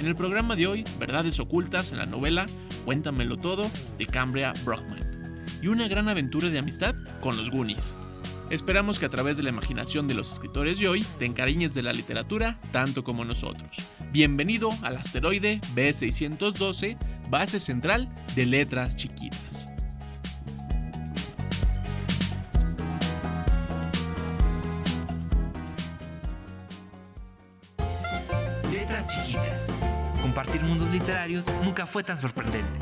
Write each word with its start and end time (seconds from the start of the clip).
En 0.00 0.06
el 0.06 0.14
programa 0.14 0.56
de 0.56 0.66
hoy, 0.66 0.82
Verdades 0.98 1.38
Ocultas 1.40 1.92
en 1.92 1.98
la 1.98 2.06
novela 2.06 2.46
Cuéntamelo 2.86 3.36
Todo 3.36 3.70
de 3.98 4.06
Cambria 4.06 4.54
Brockman 4.64 5.00
y 5.60 5.68
una 5.68 5.88
gran 5.88 6.08
aventura 6.08 6.48
de 6.48 6.58
amistad 6.58 6.96
con 7.20 7.36
los 7.36 7.50
Goonies. 7.50 7.94
Esperamos 8.50 9.00
que 9.00 9.06
a 9.06 9.08
través 9.08 9.36
de 9.36 9.42
la 9.42 9.48
imaginación 9.48 10.06
de 10.06 10.14
los 10.14 10.32
escritores 10.32 10.78
de 10.78 10.88
hoy 10.88 11.04
te 11.18 11.24
encariñes 11.24 11.74
de 11.74 11.82
la 11.82 11.92
literatura 11.92 12.60
tanto 12.70 13.02
como 13.02 13.24
nosotros. 13.24 13.76
Bienvenido 14.12 14.70
al 14.82 14.96
asteroide 14.96 15.60
B612, 15.74 16.96
base 17.28 17.58
central 17.58 18.08
de 18.36 18.46
letras 18.46 18.94
chiquitas. 18.94 19.68
Letras 28.70 29.08
chiquitas. 29.08 29.76
Compartir 30.22 30.62
mundos 30.62 30.88
literarios 30.90 31.50
nunca 31.64 31.84
fue 31.84 32.04
tan 32.04 32.16
sorprendente. 32.16 32.78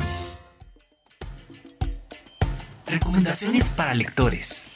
Recomendaciones 2.86 3.72
para 3.72 3.94
lectores. 3.94 4.66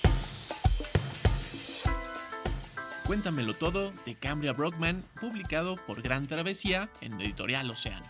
Cuéntamelo 3.09 3.55
todo 3.55 3.91
de 4.05 4.17
Cambria 4.17 4.53
Brockman, 4.53 5.03
publicado 5.19 5.77
por 5.87 6.03
Gran 6.03 6.27
Travesía 6.27 6.91
en 7.01 7.19
Editorial 7.19 7.71
Océano. 7.71 8.05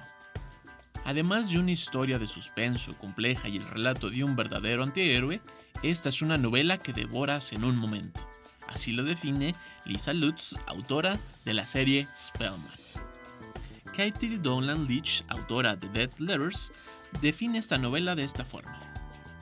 Además 1.05 1.49
de 1.49 1.61
una 1.61 1.71
historia 1.71 2.19
de 2.19 2.27
suspenso 2.27 2.99
compleja 2.99 3.47
y 3.47 3.59
el 3.59 3.65
relato 3.65 4.11
de 4.11 4.25
un 4.25 4.35
verdadero 4.35 4.83
antihéroe, 4.83 5.41
esta 5.85 6.09
es 6.09 6.21
una 6.21 6.37
novela 6.37 6.79
que 6.79 6.93
devoras 6.93 7.53
en 7.53 7.63
un 7.63 7.77
momento. 7.77 8.29
Así 8.67 8.91
lo 8.91 9.05
define 9.05 9.55
Lisa 9.85 10.13
Lutz, 10.13 10.57
autora 10.67 11.17
de 11.45 11.55
la 11.55 11.69
serie 11.69 12.09
Spellman. 12.13 12.59
Katie 13.97 14.37
Dolan 14.39 14.89
Leach, 14.89 15.23
autora 15.29 15.77
de 15.77 15.89
Dead 15.91 16.11
Letters, 16.19 16.73
define 17.21 17.59
esta 17.59 17.79
novela 17.79 18.17
de 18.17 18.25
esta 18.25 18.45
forma. 18.45 18.81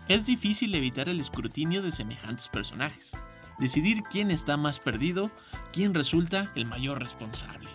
Es 0.07 0.27
difícil 0.27 0.75
evitar 0.75 1.09
el 1.09 1.19
escrutinio 1.19 1.81
de 1.81 1.93
semejantes 1.93 2.47
personajes, 2.49 3.13
decidir 3.59 4.03
quién 4.03 4.31
está 4.31 4.57
más 4.57 4.79
perdido, 4.79 5.31
quién 5.73 5.95
resulta 5.95 6.51
el 6.55 6.67
mayor 6.67 6.99
responsable. 7.01 7.71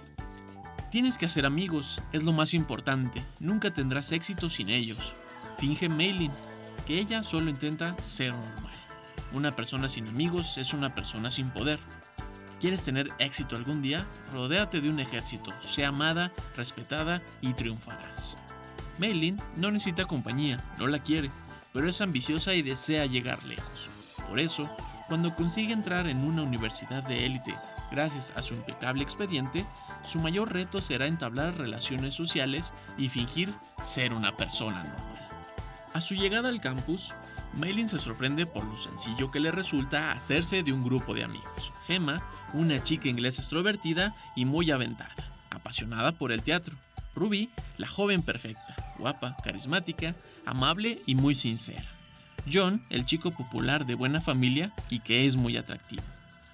Tienes 0.91 1.17
que 1.17 1.25
hacer 1.25 1.45
amigos, 1.45 2.01
es 2.11 2.23
lo 2.23 2.33
más 2.33 2.53
importante, 2.53 3.23
nunca 3.39 3.73
tendrás 3.73 4.11
éxito 4.11 4.49
sin 4.49 4.69
ellos. 4.69 5.13
Finge 5.57 5.87
Maylin, 5.87 6.31
que 6.85 6.99
ella 6.99 7.23
solo 7.23 7.49
intenta 7.49 7.95
ser 7.99 8.33
normal. 8.33 8.73
Una 9.33 9.51
persona 9.51 9.87
sin 9.87 10.07
amigos 10.09 10.57
es 10.57 10.73
una 10.73 10.93
persona 10.93 11.31
sin 11.31 11.49
poder. 11.49 11.79
¿Quieres 12.59 12.83
tener 12.83 13.09
éxito 13.19 13.55
algún 13.55 13.81
día? 13.81 14.05
Rodéate 14.33 14.81
de 14.81 14.89
un 14.89 14.99
ejército, 14.99 15.51
sea 15.63 15.89
amada, 15.89 16.31
respetada 16.57 17.21
y 17.39 17.53
triunfarás. 17.53 18.35
Maylin 18.99 19.37
no 19.55 19.71
necesita 19.71 20.05
compañía, 20.05 20.57
no 20.77 20.87
la 20.87 20.99
quiere, 20.99 21.31
pero 21.73 21.89
es 21.89 22.01
ambiciosa 22.01 22.53
y 22.53 22.61
desea 22.61 23.05
llegar 23.05 23.43
lejos. 23.45 23.89
Por 24.27 24.39
eso, 24.39 24.69
cuando 25.11 25.35
consigue 25.35 25.73
entrar 25.73 26.07
en 26.07 26.23
una 26.23 26.41
universidad 26.41 27.03
de 27.03 27.25
élite 27.25 27.53
gracias 27.91 28.31
a 28.37 28.41
su 28.41 28.53
impecable 28.53 29.03
expediente, 29.03 29.65
su 30.05 30.19
mayor 30.19 30.53
reto 30.53 30.79
será 30.79 31.05
entablar 31.05 31.57
relaciones 31.57 32.13
sociales 32.13 32.71
y 32.97 33.09
fingir 33.09 33.53
ser 33.83 34.13
una 34.13 34.37
persona 34.37 34.77
normal. 34.77 35.27
A 35.93 35.99
su 35.99 36.15
llegada 36.15 36.47
al 36.47 36.61
campus, 36.61 37.11
Maylin 37.57 37.89
se 37.89 37.99
sorprende 37.99 38.45
por 38.45 38.63
lo 38.63 38.77
sencillo 38.77 39.31
que 39.31 39.41
le 39.41 39.51
resulta 39.51 40.13
hacerse 40.13 40.63
de 40.63 40.71
un 40.71 40.81
grupo 40.81 41.13
de 41.13 41.25
amigos. 41.25 41.73
Gemma, 41.87 42.21
una 42.53 42.81
chica 42.81 43.09
inglesa 43.09 43.41
extrovertida 43.41 44.15
y 44.37 44.45
muy 44.45 44.71
aventada, 44.71 45.29
apasionada 45.49 46.13
por 46.13 46.31
el 46.31 46.41
teatro. 46.41 46.77
Ruby, 47.15 47.49
la 47.77 47.89
joven 47.89 48.21
perfecta, 48.21 48.95
guapa, 48.97 49.35
carismática, 49.43 50.15
amable 50.45 51.01
y 51.05 51.15
muy 51.15 51.35
sincera. 51.35 52.00
John, 52.51 52.81
el 52.89 53.05
chico 53.05 53.31
popular 53.31 53.85
de 53.85 53.95
buena 53.95 54.21
familia 54.21 54.71
y 54.89 54.99
que 54.99 55.27
es 55.27 55.35
muy 55.35 55.57
atractivo. 55.57 56.03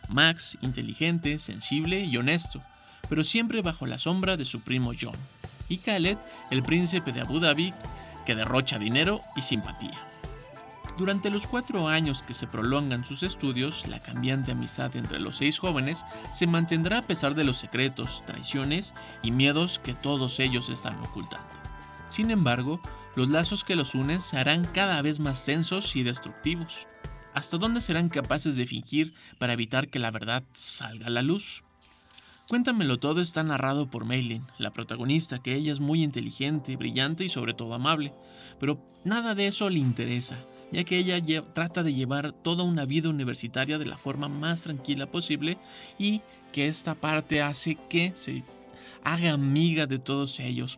Max, 0.09 0.57
inteligente, 0.61 1.39
sensible 1.39 2.03
y 2.03 2.17
honesto, 2.17 2.61
pero 3.09 3.23
siempre 3.23 3.61
bajo 3.61 3.85
la 3.85 3.99
sombra 3.99 4.37
de 4.37 4.45
su 4.45 4.61
primo 4.61 4.91
John. 4.99 5.15
Y 5.69 5.77
Khaled, 5.77 6.17
el 6.49 6.63
príncipe 6.63 7.11
de 7.11 7.21
Abu 7.21 7.39
Dhabi, 7.39 7.73
que 8.25 8.35
derrocha 8.35 8.79
dinero 8.79 9.21
y 9.35 9.41
simpatía. 9.41 9.97
Durante 10.97 11.29
los 11.29 11.45
cuatro 11.45 11.87
años 11.87 12.23
que 12.23 12.33
se 12.33 12.47
prolongan 12.47 13.05
sus 13.05 13.21
estudios, 13.21 13.85
la 13.87 13.99
cambiante 13.99 14.51
amistad 14.51 14.95
entre 14.95 15.19
los 15.19 15.37
seis 15.37 15.59
jóvenes 15.59 16.03
se 16.33 16.47
mantendrá 16.47 16.99
a 16.99 17.01
pesar 17.03 17.35
de 17.35 17.43
los 17.43 17.57
secretos, 17.57 18.23
traiciones 18.25 18.95
y 19.21 19.31
miedos 19.31 19.77
que 19.77 19.93
todos 19.93 20.39
ellos 20.39 20.69
están 20.69 20.95
ocultando. 20.95 21.47
Sin 22.09 22.31
embargo, 22.31 22.81
los 23.17 23.29
lazos 23.29 23.63
que 23.63 23.75
los 23.75 23.95
unen 23.95 24.21
se 24.21 24.37
harán 24.37 24.63
cada 24.63 25.01
vez 25.01 25.19
más 25.19 25.43
tensos 25.43 25.95
y 25.95 26.03
destructivos. 26.03 26.85
¿Hasta 27.33 27.57
dónde 27.57 27.81
serán 27.81 28.09
capaces 28.09 28.55
de 28.55 28.67
fingir 28.67 29.15
para 29.39 29.53
evitar 29.53 29.87
que 29.87 29.97
la 29.97 30.11
verdad 30.11 30.43
salga 30.53 31.07
a 31.07 31.09
la 31.09 31.23
luz? 31.23 31.63
Cuéntamelo 32.47 32.99
todo 32.99 33.19
está 33.19 33.41
narrado 33.41 33.89
por 33.89 34.05
Maylin, 34.05 34.45
la 34.59 34.71
protagonista, 34.71 35.39
que 35.39 35.55
ella 35.55 35.71
es 35.71 35.79
muy 35.79 36.03
inteligente, 36.03 36.75
brillante 36.75 37.25
y 37.25 37.29
sobre 37.29 37.55
todo 37.55 37.73
amable, 37.73 38.13
pero 38.59 38.85
nada 39.03 39.33
de 39.33 39.47
eso 39.47 39.67
le 39.67 39.79
interesa, 39.79 40.37
ya 40.71 40.83
que 40.83 40.99
ella 40.99 41.19
trata 41.55 41.81
de 41.81 41.95
llevar 41.95 42.33
toda 42.33 42.63
una 42.63 42.85
vida 42.85 43.09
universitaria 43.09 43.79
de 43.79 43.87
la 43.87 43.97
forma 43.97 44.29
más 44.29 44.61
tranquila 44.61 45.07
posible 45.07 45.57
y 45.97 46.21
que 46.53 46.67
esta 46.67 46.93
parte 46.93 47.41
hace 47.41 47.79
que 47.89 48.13
se 48.15 48.43
haga 49.03 49.33
amiga 49.33 49.87
de 49.87 49.97
todos 49.97 50.39
ellos, 50.39 50.77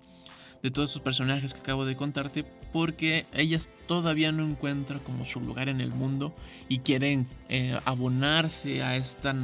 de 0.64 0.72
todos 0.72 0.92
esos 0.92 1.02
personajes 1.02 1.54
que 1.54 1.60
acabo 1.60 1.86
de 1.86 1.96
contarte, 1.96 2.46
porque 2.72 3.26
ella 3.34 3.60
todavía 3.88 4.32
no 4.32 4.44
encuentra 4.44 5.00
como 5.00 5.26
su 5.26 5.40
lugar 5.42 5.70
en 5.70 5.82
el 5.82 5.92
mundo 5.92 6.36
y 6.68 6.80
quieren 6.80 7.28
eh, 7.48 7.78
abonarse 7.86 8.84
a 8.84 8.96
esta, 8.96 9.36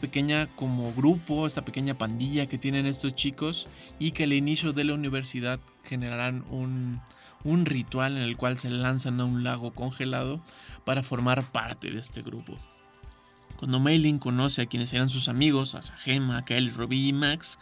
pequeña 0.00 0.46
como 0.56 0.92
grupo, 0.94 1.46
esta 1.46 1.64
pequeña 1.64 1.94
pandilla 1.94 2.46
que 2.46 2.58
tienen 2.58 2.86
estos 2.86 3.14
chicos 3.14 3.66
y 3.98 4.12
que 4.12 4.24
al 4.24 4.32
inicio 4.32 4.72
de 4.72 4.84
la 4.84 4.94
universidad 4.94 5.60
generarán 5.84 6.44
un 6.50 7.66
ritual 7.66 8.16
en 8.16 8.22
el 8.22 8.36
cual 8.36 8.58
se 8.58 8.70
lanzan 8.70 9.20
a 9.20 9.24
un 9.24 9.44
lago 9.44 9.72
congelado 9.72 10.40
para 10.84 11.02
formar 11.02 11.42
parte 11.42 11.90
de 11.90 12.00
este 12.00 12.22
grupo. 12.22 12.58
Cuando 13.60 13.78
Maylin 13.78 14.18
conoce 14.18 14.62
a 14.62 14.66
quienes 14.66 14.90
eran 14.94 15.10
sus 15.10 15.28
amigos, 15.28 15.74
a 15.74 15.82
Gemma, 15.82 16.46
Kelly, 16.46 16.70
Robbie 16.70 17.08
y 17.08 17.12
Max, 17.12 17.58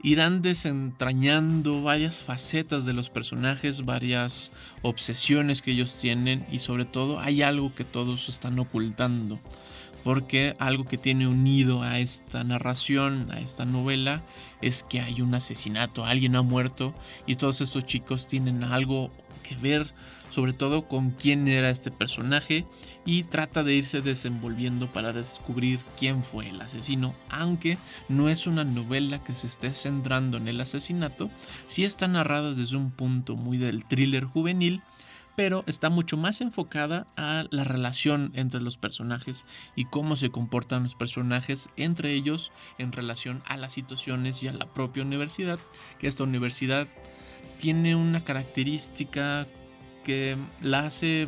irán 0.00 0.42
desentrañando 0.42 1.82
varias 1.82 2.18
facetas 2.18 2.84
de 2.84 2.92
los 2.92 3.10
personajes, 3.10 3.84
varias 3.84 4.52
obsesiones 4.82 5.60
que 5.60 5.72
ellos 5.72 5.98
tienen 6.00 6.46
y 6.52 6.60
sobre 6.60 6.84
todo 6.84 7.18
hay 7.18 7.42
algo 7.42 7.74
que 7.74 7.82
todos 7.82 8.28
están 8.28 8.60
ocultando. 8.60 9.40
porque 10.04 10.54
algo 10.60 10.84
que 10.84 10.96
tiene 10.98 11.26
unido 11.26 11.82
a 11.82 11.98
esta 11.98 12.42
narración, 12.44 13.26
a 13.32 13.40
esta 13.40 13.66
novela, 13.66 14.22
es 14.62 14.82
que 14.82 15.00
hay 15.00 15.20
un 15.20 15.34
asesinato, 15.34 16.04
alguien 16.06 16.36
ha 16.36 16.42
muerto 16.42 16.94
y 17.26 17.34
todos 17.34 17.60
estos 17.60 17.84
chicos 17.84 18.26
tienen 18.26 18.64
algo 18.64 19.10
que 19.42 19.56
ver, 19.56 19.92
sobre 20.30 20.52
todo 20.52 20.86
con 20.88 21.10
quién 21.10 21.48
era 21.48 21.70
este 21.70 21.90
personaje 21.90 22.64
y 23.04 23.24
trata 23.24 23.64
de 23.64 23.74
irse 23.74 24.00
desenvolviendo 24.00 24.90
para 24.92 25.12
descubrir 25.12 25.80
quién 25.98 26.22
fue 26.22 26.48
el 26.48 26.60
asesino, 26.60 27.14
aunque 27.28 27.78
no 28.08 28.28
es 28.28 28.46
una 28.46 28.64
novela 28.64 29.22
que 29.24 29.34
se 29.34 29.46
esté 29.46 29.72
centrando 29.72 30.36
en 30.36 30.48
el 30.48 30.60
asesinato, 30.60 31.30
sí 31.68 31.84
está 31.84 32.06
narrada 32.08 32.54
desde 32.54 32.76
un 32.76 32.90
punto 32.90 33.36
muy 33.36 33.58
del 33.58 33.84
thriller 33.84 34.24
juvenil 34.24 34.82
pero 35.40 35.64
está 35.66 35.88
mucho 35.88 36.18
más 36.18 36.42
enfocada 36.42 37.06
a 37.16 37.46
la 37.50 37.64
relación 37.64 38.30
entre 38.34 38.60
los 38.60 38.76
personajes 38.76 39.46
y 39.74 39.86
cómo 39.86 40.16
se 40.16 40.30
comportan 40.30 40.82
los 40.82 40.94
personajes 40.94 41.70
entre 41.78 42.12
ellos 42.12 42.52
en 42.76 42.92
relación 42.92 43.42
a 43.46 43.56
las 43.56 43.72
situaciones 43.72 44.42
y 44.42 44.48
a 44.48 44.52
la 44.52 44.66
propia 44.66 45.02
universidad, 45.02 45.58
que 45.98 46.08
esta 46.08 46.24
universidad 46.24 46.88
tiene 47.60 47.94
una 47.94 48.24
característica 48.24 49.46
que 50.04 50.36
la 50.60 50.86
hace 50.86 51.26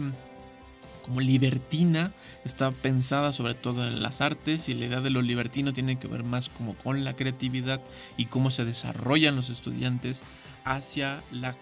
como 1.03 1.21
libertina, 1.21 2.13
está 2.45 2.71
pensada 2.71 3.33
sobre 3.33 3.55
todo 3.55 3.87
en 3.87 4.03
las 4.03 4.21
artes 4.21 4.69
y 4.69 4.75
la 4.75 4.87
idea 4.87 5.01
de 5.01 5.11
lo 5.11 5.21
libertino 5.21 5.73
tiene 5.73 5.99
que 5.99 6.09
ver 6.09 6.23
más 6.23 6.49
como 6.49 6.75
con 6.75 7.05
la 7.05 7.15
creatividad 7.15 7.81
y 8.17 8.27
cómo 8.27 8.51
se 8.51 8.65
desarrollan 8.65 9.37
los 9.37 9.51
estudiantes 9.51 10.23
hacia 10.65 11.23
la 11.33 11.57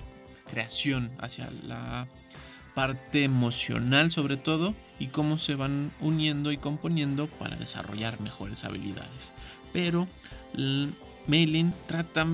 creación, 0.51 1.11
hacia 1.19 1.51
la 1.67 2.07
parte 2.75 3.25
emocional 3.25 4.11
sobre 4.11 4.37
todo 4.37 4.75
y 4.99 5.09
cómo 5.09 5.39
se 5.39 5.55
van 5.55 5.93
uniendo 6.01 6.53
y 6.53 6.59
componiendo 6.59 7.27
para 7.27 7.57
desarrollar 7.57 8.21
mejores 8.21 8.65
habilidades. 8.65 9.33
Pero 9.73 10.07
Maylin 11.27 11.75
trata 11.87 12.27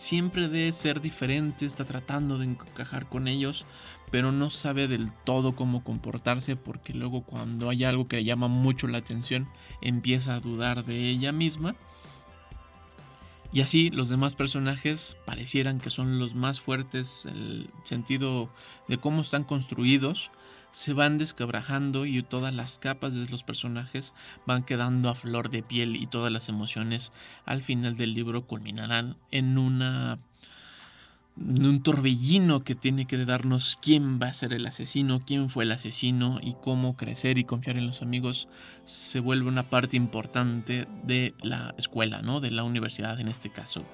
siempre 0.00 0.48
de 0.48 0.72
ser 0.72 1.00
diferente, 1.00 1.66
está 1.66 1.84
tratando 1.84 2.38
de 2.38 2.46
encajar 2.46 3.08
con 3.08 3.28
ellos, 3.28 3.64
pero 4.10 4.32
no 4.32 4.50
sabe 4.50 4.88
del 4.88 5.12
todo 5.24 5.54
cómo 5.54 5.84
comportarse 5.84 6.56
porque 6.56 6.92
luego 6.94 7.22
cuando 7.22 7.68
hay 7.68 7.84
algo 7.84 8.08
que 8.08 8.24
llama 8.24 8.48
mucho 8.48 8.88
la 8.88 8.98
atención 8.98 9.48
empieza 9.80 10.34
a 10.34 10.40
dudar 10.40 10.84
de 10.84 11.08
ella 11.08 11.32
misma. 11.32 11.76
Y 13.52 13.62
así 13.62 13.90
los 13.90 14.08
demás 14.08 14.36
personajes 14.36 15.16
parecieran 15.26 15.80
que 15.80 15.90
son 15.90 16.18
los 16.18 16.34
más 16.34 16.60
fuertes, 16.60 17.26
el 17.26 17.68
sentido 17.82 18.48
de 18.88 18.98
cómo 18.98 19.22
están 19.22 19.44
construidos, 19.44 20.30
se 20.72 20.92
van 20.92 21.18
descabrajando 21.18 22.06
y 22.06 22.22
todas 22.22 22.54
las 22.54 22.78
capas 22.78 23.14
de 23.14 23.26
los 23.26 23.42
personajes 23.42 24.14
van 24.46 24.64
quedando 24.64 25.08
a 25.08 25.14
flor 25.14 25.50
de 25.50 25.62
piel 25.62 25.96
y 25.96 26.06
todas 26.06 26.32
las 26.32 26.48
emociones 26.48 27.12
al 27.44 27.62
final 27.62 27.96
del 27.96 28.14
libro 28.14 28.46
culminarán 28.46 29.16
en 29.30 29.58
una 29.58 30.18
un 31.36 31.82
torbellino 31.82 32.64
que 32.64 32.74
tiene 32.74 33.06
que 33.06 33.24
darnos 33.24 33.78
quién 33.80 34.20
va 34.20 34.26
a 34.26 34.32
ser 34.32 34.52
el 34.52 34.66
asesino, 34.66 35.20
quién 35.20 35.48
fue 35.48 35.64
el 35.64 35.72
asesino 35.72 36.38
y 36.42 36.54
cómo 36.60 36.96
crecer 36.96 37.38
y 37.38 37.44
confiar 37.44 37.76
en 37.76 37.86
los 37.86 38.02
amigos 38.02 38.48
se 38.84 39.20
vuelve 39.20 39.48
una 39.48 39.62
parte 39.62 39.96
importante 39.96 40.86
de 41.04 41.34
la 41.42 41.74
escuela, 41.78 42.20
¿no? 42.20 42.40
De 42.40 42.50
la 42.50 42.64
universidad 42.64 43.18
en 43.20 43.28
este 43.28 43.48
caso. 43.48 43.84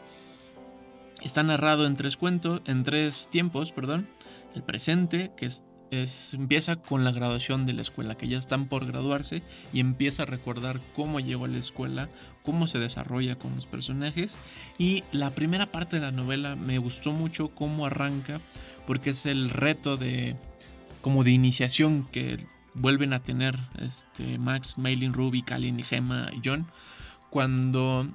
Está 1.23 1.43
narrado 1.43 1.87
en 1.87 1.97
tres 1.97 2.17
cuentos, 2.17 2.63
en 2.67 2.83
tres 2.83 3.29
tiempos, 3.31 3.71
perdón. 3.71 4.07
El 4.55 4.63
presente, 4.63 5.31
que 5.37 5.47
es 5.47 5.63
empieza 5.91 6.77
con 6.77 7.05
la 7.05 7.13
graduación 7.13 7.67
de 7.67 7.73
la 7.73 7.83
escuela, 7.83 8.17
que 8.17 8.29
ya 8.29 8.39
están 8.39 8.67
por 8.67 8.87
graduarse 8.87 9.43
y 9.73 9.81
empieza 9.81 10.25
a 10.25 10.27
recordar 10.27 10.81
cómo 10.95 11.21
llegó 11.21 11.45
a 11.45 11.49
la 11.49 11.59
escuela, 11.59 12.09
cómo 12.43 12.67
se 12.67 12.79
desarrolla 12.79 13.37
con 13.37 13.55
los 13.55 13.67
personajes. 13.67 14.37
Y 14.79 15.05
la 15.13 15.31
primera 15.31 15.67
parte 15.67 15.97
de 15.97 16.03
la 16.03 16.13
novela 16.13 16.57
me 16.57 16.79
gustó 16.79 17.13
mucho 17.13 17.49
cómo 17.49 17.87
arranca, 17.87 18.41
porque 18.87 19.11
es 19.11 19.27
el 19.27 19.51
reto 19.51 19.97
de 19.97 20.37
como 21.01 21.23
de 21.23 21.31
iniciación 21.31 22.09
que 22.11 22.45
vuelven 22.75 23.13
a 23.13 23.23
tener 23.23 23.57
este, 23.81 24.39
Max, 24.39 24.77
Maylin, 24.77 25.13
Ruby, 25.13 25.43
Kalin, 25.43 25.83
Gemma 25.83 26.31
y 26.33 26.41
John 26.45 26.67
cuando 27.31 28.09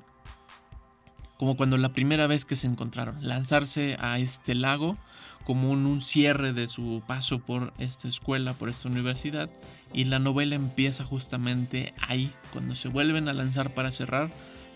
como 1.37 1.57
cuando 1.57 1.77
la 1.77 1.91
primera 1.91 2.27
vez 2.27 2.45
que 2.45 2.55
se 2.55 2.67
encontraron, 2.67 3.27
lanzarse 3.27 3.97
a 3.99 4.19
este 4.19 4.53
lago 4.53 4.95
como 5.43 5.71
un, 5.71 6.01
cierre 6.01 6.53
de 6.53 6.67
su 6.67 7.03
paso 7.05 7.39
por 7.39 7.73
esta 7.77 8.07
escuela, 8.07 8.53
por 8.53 8.69
esta 8.69 8.89
universidad. 8.89 9.49
Y 9.93 10.05
la 10.05 10.19
novela 10.19 10.55
empieza 10.55 11.03
justamente 11.03 11.93
ahí, 11.99 12.31
cuando 12.53 12.75
se 12.75 12.87
vuelven 12.87 13.27
a 13.27 13.33
lanzar 13.33 13.73
para 13.73 13.91
cerrar. 13.91 14.29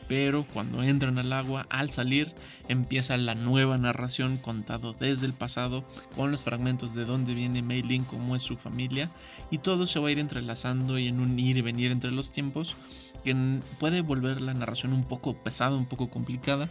Pero 0.08 0.46
cuando 0.46 0.84
entran 0.84 1.18
al 1.18 1.34
agua, 1.34 1.66
al 1.70 1.90
salir, 1.90 2.32
empieza 2.68 3.18
la 3.18 3.34
nueva 3.34 3.78
narración 3.80 4.38
contado 4.38 4.94
desde 4.94 5.26
el 5.26 5.34
pasado, 5.34 5.84
con 6.16 6.32
los 6.32 6.44
fragmentos 6.44 6.94
de 6.94 7.06
dónde 7.06 7.34
viene 7.34 7.64
Mei 7.64 7.82
Lin, 7.82 8.04
cómo 8.04 8.36
es 8.36 8.44
su 8.44 8.56
familia, 8.56 9.10
y 9.50 9.58
todo 9.58 9.88
se 9.88 9.98
va 10.00 10.10
a 10.10 10.12
ir 10.12 10.20
entrelazando 10.20 11.00
y 11.00 11.08
en 11.08 11.20
un 11.20 11.40
ir 11.40 11.58
y 11.58 11.62
venir 11.62 11.92
entre 11.92 12.12
los 12.12 12.30
tiempos, 12.30 12.76
que 13.24 13.36
puede 13.80 14.02
volver 14.02 14.40
la 14.40 14.54
narración 14.54 14.94
un 14.94 15.04
poco 15.04 15.34
pesada, 15.34 15.76
un 15.76 15.88
poco 15.88 16.12
complicada, 16.12 16.70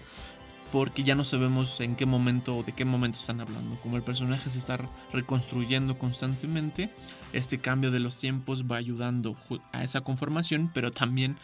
porque 0.74 1.04
ya 1.04 1.14
no 1.14 1.22
sabemos 1.22 1.80
en 1.80 1.94
qué 1.94 2.04
momento 2.04 2.56
o 2.56 2.64
de 2.64 2.72
qué 2.72 2.84
momento 2.84 3.16
están 3.16 3.40
hablando. 3.40 3.80
Como 3.80 3.96
el 3.96 4.02
personaje 4.02 4.50
se 4.50 4.58
está 4.58 4.76
reconstruyendo 5.12 5.96
constantemente, 6.00 6.90
este 7.32 7.60
cambio 7.60 7.92
de 7.92 8.00
los 8.00 8.18
tiempos 8.18 8.64
va 8.68 8.74
ayudando 8.74 9.36
a 9.70 9.84
esa 9.84 10.00
conformación, 10.00 10.72
pero 10.74 10.90
también 10.90 11.36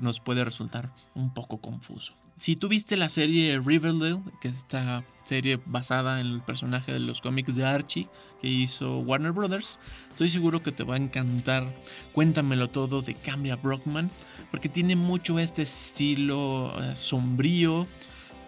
nos 0.00 0.20
puede 0.20 0.44
resultar 0.44 0.92
un 1.16 1.34
poco 1.34 1.58
confuso. 1.58 2.14
Si 2.38 2.54
tuviste 2.54 2.96
la 2.96 3.08
serie 3.08 3.58
Riverdale, 3.58 4.20
que 4.40 4.46
es 4.46 4.58
esta 4.58 5.02
serie 5.24 5.58
basada 5.66 6.20
en 6.20 6.28
el 6.28 6.42
personaje 6.42 6.92
de 6.92 7.00
los 7.00 7.20
cómics 7.20 7.56
de 7.56 7.64
Archie 7.64 8.08
que 8.40 8.46
hizo 8.46 9.00
Warner 9.00 9.32
Brothers, 9.32 9.80
estoy 10.10 10.28
seguro 10.28 10.62
que 10.62 10.70
te 10.70 10.84
va 10.84 10.94
a 10.94 10.98
encantar 10.98 11.74
Cuéntamelo 12.12 12.70
todo 12.70 13.02
de 13.02 13.14
Cambria 13.14 13.56
Brockman, 13.56 14.12
porque 14.52 14.68
tiene 14.68 14.94
mucho 14.94 15.40
este 15.40 15.62
estilo 15.62 16.72
eh, 16.80 16.94
sombrío, 16.94 17.88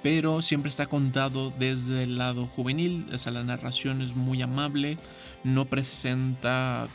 pero 0.02 0.42
siempre 0.42 0.68
está 0.68 0.86
contado 0.86 1.52
desde 1.58 2.04
el 2.04 2.18
lado 2.18 2.46
juvenil, 2.46 3.06
o 3.12 3.18
sea, 3.18 3.32
la 3.32 3.44
narración 3.44 4.00
es 4.02 4.14
muy 4.14 4.42
amable, 4.42 4.96
no 5.44 5.64
presenta 5.64 6.88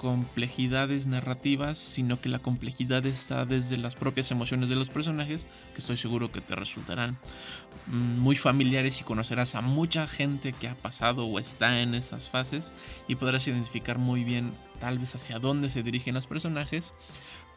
complejidades 0.00 1.06
narrativas, 1.06 1.76
sino 1.76 2.18
que 2.22 2.30
la 2.30 2.38
complejidad 2.38 3.04
está 3.04 3.44
desde 3.44 3.76
las 3.76 3.96
propias 3.96 4.30
emociones 4.30 4.70
de 4.70 4.74
los 4.74 4.88
personajes, 4.88 5.44
que 5.74 5.80
estoy 5.80 5.98
seguro 5.98 6.32
que 6.32 6.40
te 6.40 6.54
resultarán 6.54 7.18
mm, 7.86 8.18
muy 8.18 8.34
familiares 8.34 8.98
y 9.02 9.04
conocerás 9.04 9.54
a 9.54 9.60
mucha 9.60 10.06
gente 10.06 10.54
que 10.54 10.68
ha 10.68 10.74
pasado 10.74 11.26
o 11.26 11.38
está 11.38 11.82
en 11.82 11.94
esas 11.94 12.30
fases 12.30 12.72
y 13.08 13.16
podrás 13.16 13.46
identificar 13.46 13.98
muy 13.98 14.24
bien 14.24 14.54
tal 14.80 14.98
vez 14.98 15.14
hacia 15.14 15.38
dónde 15.38 15.68
se 15.68 15.82
dirigen 15.82 16.14
los 16.14 16.26
personajes 16.26 16.94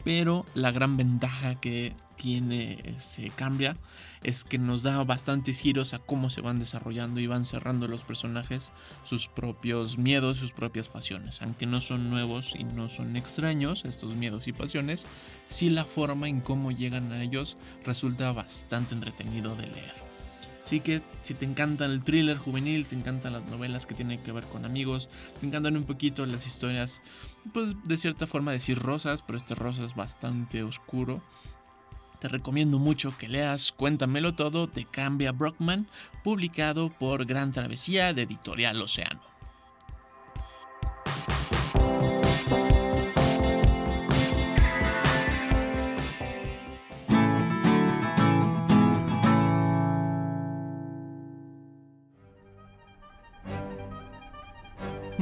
pero 0.04 0.44
la 0.54 0.70
gran 0.70 0.96
ventaja 0.96 1.54
que 1.56 1.96
tiene 2.16 2.94
se 2.98 3.30
cambia 3.30 3.76
es 4.22 4.44
que 4.44 4.58
nos 4.58 4.82
da 4.82 5.02
bastantes 5.04 5.60
giros 5.60 5.94
a 5.94 5.98
cómo 5.98 6.30
se 6.30 6.40
van 6.40 6.58
desarrollando 6.58 7.20
y 7.20 7.26
van 7.26 7.44
cerrando 7.44 7.88
los 7.88 8.02
personajes 8.02 8.72
sus 9.04 9.28
propios 9.28 9.98
miedos, 9.98 10.38
sus 10.38 10.52
propias 10.52 10.88
pasiones. 10.88 11.42
Aunque 11.42 11.66
no 11.66 11.80
son 11.80 12.10
nuevos 12.10 12.54
y 12.56 12.64
no 12.64 12.88
son 12.88 13.16
extraños 13.16 13.84
estos 13.84 14.14
miedos 14.14 14.46
y 14.46 14.52
pasiones, 14.52 15.06
sí 15.48 15.70
la 15.70 15.84
forma 15.84 16.28
en 16.28 16.40
cómo 16.40 16.70
llegan 16.70 17.12
a 17.12 17.22
ellos 17.22 17.56
resulta 17.84 18.32
bastante 18.32 18.94
entretenido 18.94 19.56
de 19.56 19.66
leer. 19.66 20.03
Así 20.64 20.80
que 20.80 21.02
si 21.22 21.34
te 21.34 21.44
encantan 21.44 21.90
el 21.90 22.02
thriller 22.02 22.38
juvenil, 22.38 22.86
te 22.86 22.96
encantan 22.96 23.34
las 23.34 23.44
novelas 23.44 23.84
que 23.84 23.94
tienen 23.94 24.22
que 24.22 24.32
ver 24.32 24.44
con 24.44 24.64
amigos, 24.64 25.10
te 25.38 25.46
encantan 25.46 25.76
un 25.76 25.84
poquito 25.84 26.24
las 26.24 26.46
historias, 26.46 27.02
pues 27.52 27.74
de 27.84 27.98
cierta 27.98 28.26
forma 28.26 28.52
decir 28.52 28.78
rosas, 28.78 29.20
pero 29.20 29.36
este 29.36 29.54
rosa 29.54 29.84
es 29.84 29.94
bastante 29.94 30.62
oscuro. 30.62 31.22
Te 32.18 32.28
recomiendo 32.28 32.78
mucho 32.78 33.14
que 33.18 33.28
leas 33.28 33.72
Cuéntamelo 33.72 34.34
todo 34.34 34.66
de 34.66 34.86
Cambia 34.86 35.32
Brockman, 35.32 35.86
publicado 36.22 36.88
por 36.88 37.26
Gran 37.26 37.52
Travesía 37.52 38.14
de 38.14 38.22
Editorial 38.22 38.80
Océano. 38.80 39.33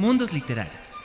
Mundos 0.03 0.33
Literarios. 0.33 0.97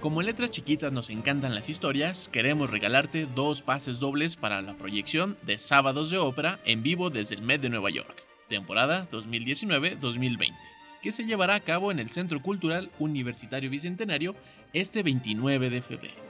Como 0.00 0.20
en 0.20 0.26
letras 0.28 0.52
chiquitas 0.52 0.92
nos 0.92 1.10
encantan 1.10 1.52
las 1.52 1.68
historias, 1.68 2.28
queremos 2.28 2.70
regalarte 2.70 3.26
dos 3.26 3.60
pases 3.60 3.98
dobles 3.98 4.36
para 4.36 4.62
la 4.62 4.74
proyección 4.74 5.36
de 5.42 5.58
Sábados 5.58 6.10
de 6.10 6.18
Ópera 6.18 6.60
en 6.64 6.84
vivo 6.84 7.10
desde 7.10 7.34
el 7.34 7.42
Met 7.42 7.60
de 7.60 7.70
Nueva 7.70 7.90
York, 7.90 8.22
temporada 8.48 9.08
2019-2020, 9.10 10.54
que 11.02 11.10
se 11.10 11.24
llevará 11.24 11.56
a 11.56 11.64
cabo 11.64 11.90
en 11.90 11.98
el 11.98 12.08
Centro 12.08 12.40
Cultural 12.40 12.92
Universitario 13.00 13.68
Bicentenario 13.68 14.36
este 14.72 15.02
29 15.02 15.70
de 15.70 15.82
febrero. 15.82 16.22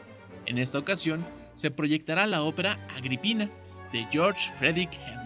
En 0.47 0.57
esta 0.57 0.79
ocasión 0.79 1.23
se 1.55 1.71
proyectará 1.71 2.25
la 2.27 2.45
ópera 2.45 2.79
Agripina 2.97 3.51
de 3.93 4.07
George 4.11 4.51
Frederick 4.59 4.99
Handel, 5.07 5.24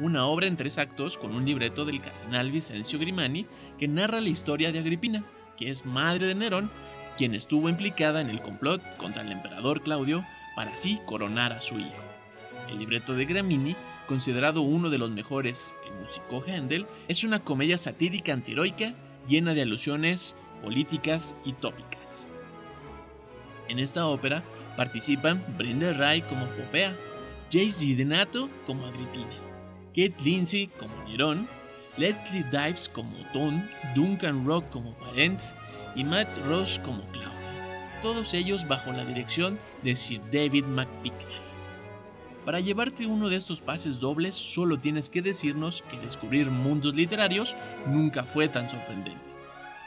una 0.00 0.26
obra 0.26 0.46
en 0.46 0.56
tres 0.56 0.78
actos 0.78 1.16
con 1.18 1.34
un 1.34 1.44
libreto 1.44 1.84
del 1.84 2.00
cardenal 2.00 2.50
Vicencio 2.50 2.98
Grimani 2.98 3.46
que 3.78 3.88
narra 3.88 4.20
la 4.20 4.28
historia 4.28 4.72
de 4.72 4.78
Agripina, 4.78 5.24
que 5.56 5.70
es 5.70 5.84
madre 5.84 6.26
de 6.26 6.34
Nerón, 6.34 6.70
quien 7.16 7.34
estuvo 7.34 7.68
implicada 7.68 8.20
en 8.20 8.30
el 8.30 8.40
complot 8.40 8.82
contra 8.96 9.22
el 9.22 9.32
emperador 9.32 9.82
Claudio 9.82 10.24
para 10.56 10.74
así 10.74 10.98
coronar 11.06 11.52
a 11.52 11.60
su 11.60 11.78
hijo. 11.78 12.02
El 12.70 12.78
libreto 12.78 13.14
de 13.14 13.26
Grimani, 13.26 13.76
considerado 14.06 14.62
uno 14.62 14.90
de 14.90 14.98
los 14.98 15.10
mejores 15.10 15.74
que 15.84 15.90
musicó 15.90 16.42
Handel, 16.48 16.86
es 17.08 17.24
una 17.24 17.40
comedia 17.40 17.78
satírica 17.78 18.32
antiheroica 18.32 18.94
llena 19.28 19.54
de 19.54 19.62
alusiones 19.62 20.34
políticas 20.62 21.34
y 21.44 21.52
tópicas. 21.52 22.28
En 23.68 23.78
esta 23.78 24.06
ópera 24.06 24.42
participan 24.76 25.44
Brenda 25.56 25.92
Ray 25.92 26.22
como 26.22 26.44
Popea, 26.46 26.94
Jace 27.52 27.94
Denato 27.94 28.48
como 28.66 28.86
Agripina, 28.86 29.49
Kate 29.90 30.14
Lindsay 30.22 30.68
como 30.78 30.94
Nerón, 31.04 31.48
Leslie 31.96 32.44
Dives 32.44 32.88
como 32.88 33.14
Ton, 33.32 33.68
Duncan 33.94 34.46
Rock 34.46 34.70
como 34.70 34.94
Parent 34.94 35.40
y 35.94 36.04
Matt 36.04 36.28
Ross 36.46 36.80
como 36.84 37.02
Claudio. 37.10 37.30
Todos 38.02 38.32
ellos 38.34 38.66
bajo 38.66 38.92
la 38.92 39.04
dirección 39.04 39.58
de 39.82 39.96
Sir 39.96 40.20
David 40.32 40.64
McPickney. 40.64 41.40
Para 42.44 42.60
llevarte 42.60 43.06
uno 43.06 43.28
de 43.28 43.36
estos 43.36 43.60
pases 43.60 44.00
dobles 44.00 44.34
solo 44.34 44.78
tienes 44.78 45.10
que 45.10 45.22
decirnos 45.22 45.82
que 45.82 45.98
descubrir 45.98 46.50
mundos 46.50 46.94
literarios 46.94 47.54
nunca 47.86 48.24
fue 48.24 48.48
tan 48.48 48.70
sorprendente. 48.70 49.29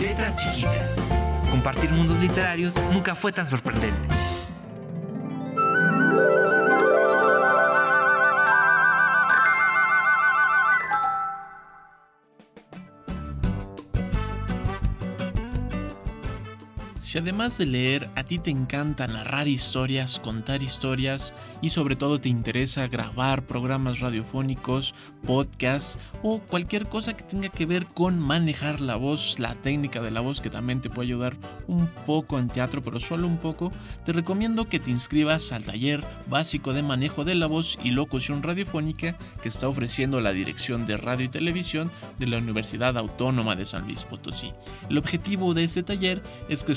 Letras 0.00 0.36
chiquitas. 0.36 1.06
Compartir 1.48 1.90
mundos 1.90 2.18
literarios 2.18 2.76
nunca 2.92 3.14
fue 3.14 3.30
tan 3.30 3.46
sorprendente. 3.46 4.21
Si 17.12 17.18
además 17.18 17.58
de 17.58 17.66
leer 17.66 18.08
a 18.14 18.24
ti 18.24 18.38
te 18.38 18.50
encanta 18.50 19.06
narrar 19.06 19.46
historias, 19.46 20.18
contar 20.18 20.62
historias 20.62 21.34
y 21.60 21.68
sobre 21.68 21.94
todo 21.94 22.18
te 22.18 22.30
interesa 22.30 22.88
grabar 22.88 23.44
programas 23.44 24.00
radiofónicos, 24.00 24.94
podcasts 25.26 25.98
o 26.22 26.38
cualquier 26.38 26.88
cosa 26.88 27.12
que 27.12 27.22
tenga 27.22 27.50
que 27.50 27.66
ver 27.66 27.84
con 27.84 28.18
manejar 28.18 28.80
la 28.80 28.96
voz, 28.96 29.38
la 29.38 29.54
técnica 29.56 30.00
de 30.00 30.10
la 30.10 30.22
voz 30.22 30.40
que 30.40 30.48
también 30.48 30.80
te 30.80 30.88
puede 30.88 31.08
ayudar 31.08 31.36
un 31.66 31.86
poco 32.06 32.38
en 32.38 32.48
teatro, 32.48 32.80
pero 32.80 32.98
solo 32.98 33.26
un 33.26 33.36
poco, 33.36 33.70
te 34.06 34.14
recomiendo 34.14 34.70
que 34.70 34.80
te 34.80 34.90
inscribas 34.90 35.52
al 35.52 35.64
taller 35.64 36.02
básico 36.30 36.72
de 36.72 36.82
manejo 36.82 37.26
de 37.26 37.34
la 37.34 37.46
voz 37.46 37.78
y 37.84 37.90
locución 37.90 38.42
radiofónica 38.42 39.18
que 39.42 39.50
está 39.50 39.68
ofreciendo 39.68 40.22
la 40.22 40.32
Dirección 40.32 40.86
de 40.86 40.96
Radio 40.96 41.26
y 41.26 41.28
Televisión 41.28 41.90
de 42.18 42.28
la 42.28 42.38
Universidad 42.38 42.96
Autónoma 42.96 43.54
de 43.54 43.66
San 43.66 43.84
Luis 43.84 44.02
Potosí. 44.04 44.54
El 44.88 44.96
objetivo 44.96 45.52
de 45.52 45.64
este 45.64 45.82
taller 45.82 46.22
es 46.48 46.64
que 46.64 46.72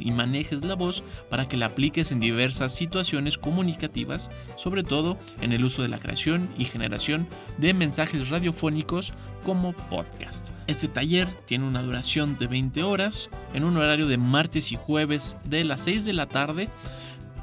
y 0.00 0.10
manejes 0.10 0.64
la 0.64 0.74
voz 0.74 1.04
para 1.30 1.46
que 1.46 1.56
la 1.56 1.66
apliques 1.66 2.10
en 2.10 2.18
diversas 2.18 2.74
situaciones 2.74 3.38
comunicativas, 3.38 4.28
sobre 4.56 4.82
todo 4.82 5.16
en 5.40 5.52
el 5.52 5.64
uso 5.64 5.82
de 5.82 5.88
la 5.88 5.98
creación 5.98 6.50
y 6.58 6.64
generación 6.64 7.28
de 7.58 7.72
mensajes 7.72 8.28
radiofónicos 8.28 9.12
como 9.44 9.72
podcast. 9.72 10.48
Este 10.66 10.88
taller 10.88 11.28
tiene 11.46 11.64
una 11.64 11.82
duración 11.82 12.36
de 12.38 12.48
20 12.48 12.82
horas 12.82 13.30
en 13.54 13.62
un 13.62 13.76
horario 13.76 14.08
de 14.08 14.18
martes 14.18 14.72
y 14.72 14.76
jueves 14.76 15.36
de 15.44 15.62
las 15.62 15.82
6 15.82 16.04
de 16.04 16.12
la 16.12 16.26
tarde 16.26 16.68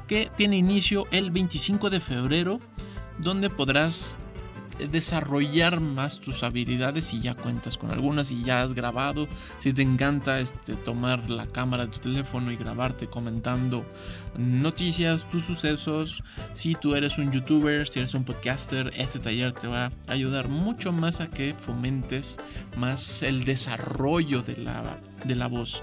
que 0.06 0.30
tiene 0.36 0.58
inicio 0.58 1.06
el 1.10 1.30
25 1.30 1.88
de 1.88 2.00
febrero 2.00 2.60
donde 3.18 3.48
podrás 3.48 4.18
desarrollar 4.88 5.80
más 5.80 6.20
tus 6.20 6.42
habilidades 6.42 7.06
si 7.06 7.20
ya 7.20 7.34
cuentas 7.34 7.76
con 7.76 7.90
algunas 7.90 8.30
y 8.30 8.44
ya 8.44 8.62
has 8.62 8.72
grabado. 8.72 9.28
Si 9.58 9.72
te 9.72 9.82
encanta 9.82 10.40
este, 10.40 10.74
tomar 10.74 11.28
la 11.30 11.46
cámara 11.46 11.86
de 11.86 11.92
tu 11.92 11.98
teléfono 12.00 12.50
y 12.50 12.56
grabarte 12.56 13.06
comentando 13.06 13.84
noticias, 14.36 15.28
tus 15.28 15.44
sucesos. 15.44 16.22
Si 16.54 16.74
tú 16.74 16.94
eres 16.94 17.18
un 17.18 17.32
youtuber, 17.32 17.88
si 17.88 17.98
eres 17.98 18.14
un 18.14 18.24
podcaster, 18.24 18.92
este 18.96 19.18
taller 19.18 19.52
te 19.52 19.66
va 19.66 19.86
a 19.86 20.12
ayudar 20.12 20.48
mucho 20.48 20.92
más 20.92 21.20
a 21.20 21.28
que 21.28 21.54
fomentes 21.54 22.38
más 22.76 23.22
el 23.22 23.44
desarrollo 23.44 24.42
de 24.42 24.56
la, 24.56 24.98
de 25.24 25.34
la 25.34 25.48
voz 25.48 25.82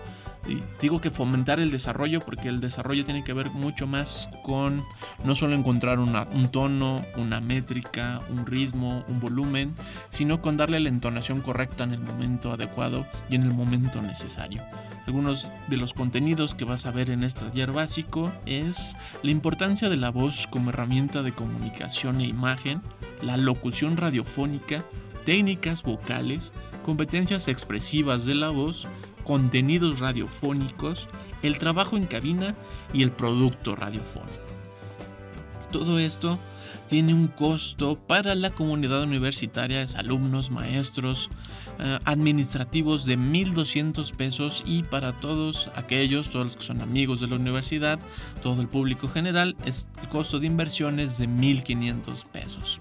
digo 0.82 1.02
que 1.02 1.12
fomentar 1.12 1.60
el 1.60 1.72
desarrollo 1.72 2.22
porque 2.22 2.48
el 2.48 2.60
desarrollo 2.60 3.06
tiene 3.06 3.24
que 3.24 3.34
ver 3.34 3.50
mucho 3.50 3.88
más 3.88 4.30
con 4.44 4.84
no 5.24 5.36
solo 5.36 5.56
encontrar 5.56 6.00
un 6.00 6.50
tono, 6.52 7.06
una 7.16 7.42
métrica, 7.42 8.22
un 8.30 8.46
ritmo, 8.46 9.04
un 9.08 9.20
volumen, 9.20 9.76
sino 10.10 10.42
con 10.42 10.58
darle 10.58 10.80
la 10.80 10.90
entonación 10.90 11.42
correcta 11.42 11.84
en 11.84 11.94
el 11.94 12.00
momento 12.00 12.52
adecuado 12.52 13.06
y 13.30 13.36
en 13.36 13.44
el 13.44 13.54
momento 13.54 14.02
necesario. 14.02 14.64
Algunos 15.06 15.50
de 15.70 15.78
los 15.78 15.94
contenidos 15.94 16.54
que 16.54 16.66
vas 16.66 16.86
a 16.86 16.92
ver 16.92 17.10
en 17.10 17.24
este 17.24 17.42
taller 17.42 17.72
básico 17.72 18.30
es 18.46 18.98
la 19.24 19.32
importancia 19.32 19.88
de 19.90 19.96
la 19.96 20.10
voz 20.10 20.48
como 20.48 20.70
herramienta 20.70 21.24
de 21.24 21.32
comunicación 21.32 22.20
e 22.20 22.26
imagen, 22.26 22.82
la 23.22 23.38
locución 23.38 23.96
radiofónica, 23.96 24.84
técnicas 25.26 25.82
vocales, 25.82 26.52
competencias 26.86 27.48
expresivas 27.48 28.26
de 28.26 28.36
la 28.36 28.50
voz, 28.50 28.86
contenidos 29.28 30.00
radiofónicos, 30.00 31.10
el 31.44 31.58
trabajo 31.58 31.98
en 31.98 32.06
cabina 32.06 32.56
y 32.94 33.04
el 33.04 33.12
producto 33.12 33.76
radiofónico. 33.76 34.38
Todo 35.70 36.00
esto 36.00 36.40
tiene 36.88 37.14
un 37.14 37.28
costo 37.28 37.98
para 37.98 38.36
la 38.36 38.52
comunidad 38.52 39.04
universitaria, 39.04 39.82
es 39.82 39.96
alumnos, 39.96 40.50
maestros, 40.50 41.30
eh, 41.80 42.00
administrativos 42.06 43.06
de 43.06 43.18
1.200 43.18 44.14
pesos 44.14 44.64
y 44.66 44.84
para 44.84 45.12
todos 45.12 45.70
aquellos, 45.76 46.30
todos 46.30 46.46
los 46.46 46.56
que 46.56 46.64
son 46.64 46.80
amigos 46.80 47.20
de 47.20 47.28
la 47.28 47.36
universidad, 47.36 48.00
todo 48.42 48.62
el 48.62 48.70
público 48.70 49.10
general, 49.10 49.58
es 49.66 49.90
el 50.02 50.08
costo 50.08 50.40
de 50.40 50.48
inversión 50.48 51.02
es 51.02 51.18
de 51.18 51.28
1.500 51.28 52.26
pesos. 52.32 52.80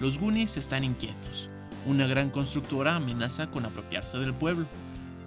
Los 0.00 0.18
Goonies 0.18 0.56
están 0.56 0.82
inquietos. 0.82 1.48
Una 1.86 2.08
gran 2.08 2.30
constructora 2.30 2.96
amenaza 2.96 3.46
con 3.46 3.64
apropiarse 3.64 4.18
del 4.18 4.34
pueblo 4.34 4.66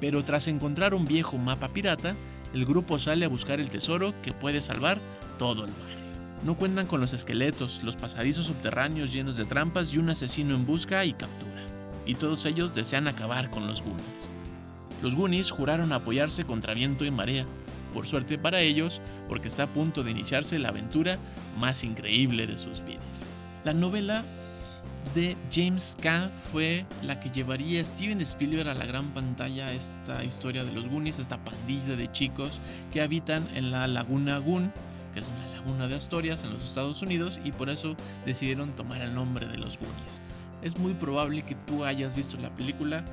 pero 0.03 0.21
tras 0.21 0.49
encontrar 0.49 0.93
un 0.93 1.05
viejo 1.05 1.37
mapa 1.37 1.69
pirata, 1.69 2.13
el 2.53 2.65
grupo 2.65 2.99
sale 2.99 3.23
a 3.23 3.29
buscar 3.29 3.61
el 3.61 3.69
tesoro 3.69 4.13
que 4.21 4.33
puede 4.33 4.59
salvar 4.59 4.99
todo 5.39 5.63
el 5.63 5.71
mar. 5.71 5.97
No 6.43 6.57
cuentan 6.57 6.87
con 6.87 6.99
los 6.99 7.13
esqueletos, 7.13 7.81
los 7.85 7.95
pasadizos 7.95 8.47
subterráneos 8.47 9.13
llenos 9.13 9.37
de 9.37 9.45
trampas 9.45 9.93
y 9.93 9.99
un 9.99 10.09
asesino 10.09 10.55
en 10.55 10.65
busca 10.65 11.05
y 11.05 11.13
captura. 11.13 11.63
Y 12.05 12.15
todos 12.15 12.43
ellos 12.43 12.75
desean 12.75 13.07
acabar 13.07 13.49
con 13.49 13.65
los 13.65 13.81
Goonies. 13.81 14.29
Los 15.01 15.15
Goonies 15.15 15.51
juraron 15.51 15.93
apoyarse 15.93 16.43
contra 16.43 16.73
viento 16.73 17.05
y 17.05 17.11
marea, 17.11 17.45
por 17.93 18.05
suerte 18.05 18.37
para 18.37 18.59
ellos, 18.59 18.99
porque 19.29 19.47
está 19.47 19.63
a 19.63 19.67
punto 19.67 20.03
de 20.03 20.11
iniciarse 20.11 20.59
la 20.59 20.67
aventura 20.67 21.17
más 21.57 21.85
increíble 21.85 22.45
de 22.45 22.57
sus 22.57 22.83
vidas. 22.83 23.23
La 23.63 23.73
novela 23.73 24.25
de 25.13 25.37
James 25.51 25.95
K. 26.01 26.29
fue 26.51 26.85
la 27.03 27.19
que 27.19 27.29
llevaría 27.29 27.81
a 27.81 27.85
Steven 27.85 28.19
Spielberg 28.21 28.67
a 28.67 28.73
la 28.73 28.85
gran 28.85 29.13
pantalla 29.13 29.71
esta 29.71 30.23
historia 30.23 30.63
de 30.63 30.73
los 30.73 30.87
Goonies, 30.87 31.19
esta 31.19 31.43
pandilla 31.43 31.95
de 31.95 32.11
chicos 32.11 32.59
que 32.91 33.01
habitan 33.01 33.47
en 33.53 33.71
la 33.71 33.87
Laguna 33.87 34.39
Goon, 34.39 34.71
que 35.13 35.19
es 35.19 35.27
una 35.27 35.55
laguna 35.55 35.87
de 35.87 35.95
Asturias 35.95 36.43
en 36.43 36.53
los 36.53 36.63
Estados 36.63 37.01
Unidos, 37.01 37.39
y 37.43 37.51
por 37.51 37.69
eso 37.69 37.95
decidieron 38.25 38.75
tomar 38.75 39.01
el 39.01 39.13
nombre 39.13 39.47
de 39.47 39.57
los 39.57 39.77
Goonies. 39.77 40.21
Es 40.63 40.77
muy 40.77 40.93
probable 40.93 41.41
que 41.41 41.55
tú 41.55 41.83
hayas 41.83 42.15
visto 42.15 42.37
la 42.37 42.49
película, 42.55 43.03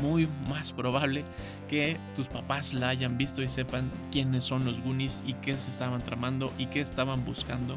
muy 0.00 0.28
más 0.48 0.72
probable 0.72 1.24
que 1.68 1.96
tus 2.16 2.28
papás 2.28 2.72
la 2.72 2.88
hayan 2.88 3.18
visto 3.18 3.42
y 3.42 3.48
sepan 3.48 3.90
quiénes 4.12 4.44
son 4.44 4.64
los 4.64 4.80
Goonies 4.80 5.22
y 5.26 5.34
qué 5.34 5.56
se 5.58 5.70
estaban 5.70 6.02
tramando 6.02 6.52
y 6.56 6.66
qué 6.66 6.80
estaban 6.80 7.24
buscando 7.24 7.76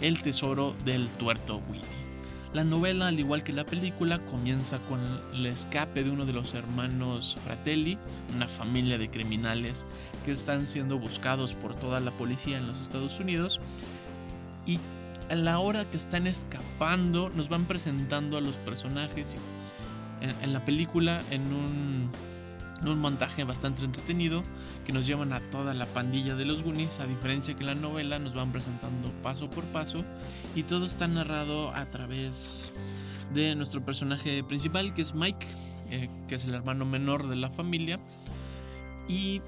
el 0.00 0.22
tesoro 0.22 0.74
del 0.84 1.08
tuerto 1.08 1.60
Willy. 1.68 2.07
La 2.54 2.64
novela, 2.64 3.08
al 3.08 3.20
igual 3.20 3.42
que 3.42 3.52
la 3.52 3.66
película, 3.66 4.18
comienza 4.20 4.78
con 4.88 5.00
el 5.34 5.44
escape 5.44 6.02
de 6.02 6.10
uno 6.10 6.24
de 6.24 6.32
los 6.32 6.54
hermanos 6.54 7.36
Fratelli, 7.44 7.98
una 8.34 8.48
familia 8.48 8.96
de 8.96 9.10
criminales 9.10 9.84
que 10.24 10.32
están 10.32 10.66
siendo 10.66 10.98
buscados 10.98 11.52
por 11.52 11.74
toda 11.74 12.00
la 12.00 12.10
policía 12.12 12.56
en 12.56 12.66
los 12.66 12.80
Estados 12.80 13.20
Unidos. 13.20 13.60
Y 14.66 14.78
a 15.28 15.34
la 15.34 15.58
hora 15.58 15.84
que 15.84 15.98
están 15.98 16.26
escapando, 16.26 17.28
nos 17.28 17.50
van 17.50 17.66
presentando 17.66 18.38
a 18.38 18.40
los 18.40 18.56
personajes. 18.56 19.36
En, 20.20 20.52
la 20.52 20.64
película, 20.64 21.22
en 21.30 21.52
un, 21.52 22.10
un 22.84 23.00
montaje 23.00 23.44
bastante 23.44 23.84
entretenido, 23.84 24.42
que 24.86 24.92
nos 24.92 25.06
llevan 25.06 25.32
a 25.32 25.40
toda 25.50 25.74
la 25.74 25.86
pandilla 25.86 26.34
de 26.34 26.44
los 26.44 26.62
Goonies, 26.62 27.00
a 27.00 27.06
diferencia 27.06 27.54
que 27.54 27.64
la 27.64 27.74
novela 27.74 28.18
nos 28.18 28.34
van 28.34 28.52
presentando 28.52 29.10
paso 29.22 29.50
por 29.50 29.64
paso 29.64 30.04
y 30.54 30.62
todo 30.62 30.86
está 30.86 31.06
narrado 31.08 31.74
a 31.74 31.84
través 31.86 32.72
de 33.34 33.54
nuestro 33.54 33.84
personaje 33.84 34.42
principal, 34.44 34.94
que 34.94 35.02
es 35.02 35.14
Mike, 35.14 35.46
eh, 35.90 36.08
que 36.28 36.36
es 36.36 36.44
el 36.44 36.54
hermano 36.54 36.84
menor 36.84 37.28
de 37.28 37.36
la 37.36 37.50
familia. 37.50 37.98
Y 39.08 39.40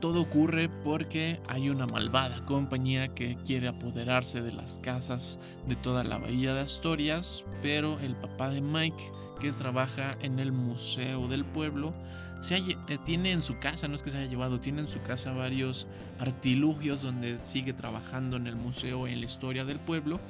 todo 0.00 0.20
ocurre 0.20 0.68
porque 0.84 1.40
hay 1.48 1.70
una 1.70 1.86
malvada 1.86 2.42
compañía 2.44 3.08
que 3.08 3.36
quiere 3.44 3.68
apoderarse 3.68 4.40
de 4.42 4.52
las 4.52 4.78
casas 4.78 5.38
de 5.66 5.76
toda 5.76 6.04
la 6.04 6.18
bahía 6.18 6.54
de 6.54 6.60
Asturias, 6.60 7.44
pero 7.62 7.98
el 7.98 8.14
papá 8.14 8.50
de 8.50 8.60
Mike, 8.60 9.12
que 9.40 9.52
trabaja 9.52 10.16
en 10.20 10.38
el 10.38 10.52
museo 10.52 11.26
del 11.28 11.44
pueblo, 11.44 11.94
se 12.40 12.98
tiene 13.04 13.32
en 13.32 13.42
su 13.42 13.58
casa, 13.58 13.88
no 13.88 13.96
es 13.96 14.02
que 14.02 14.10
se 14.10 14.18
haya 14.18 14.30
llevado, 14.30 14.60
tiene 14.60 14.80
en 14.80 14.88
su 14.88 15.00
casa 15.02 15.32
varios 15.32 15.86
artilugios 16.20 17.02
donde 17.02 17.38
sigue 17.42 17.72
trabajando 17.72 18.36
en 18.36 18.46
el 18.46 18.56
museo 18.56 19.06
en 19.06 19.20
la 19.20 19.26
historia 19.26 19.64
del 19.64 19.78
pueblo. 19.78 20.20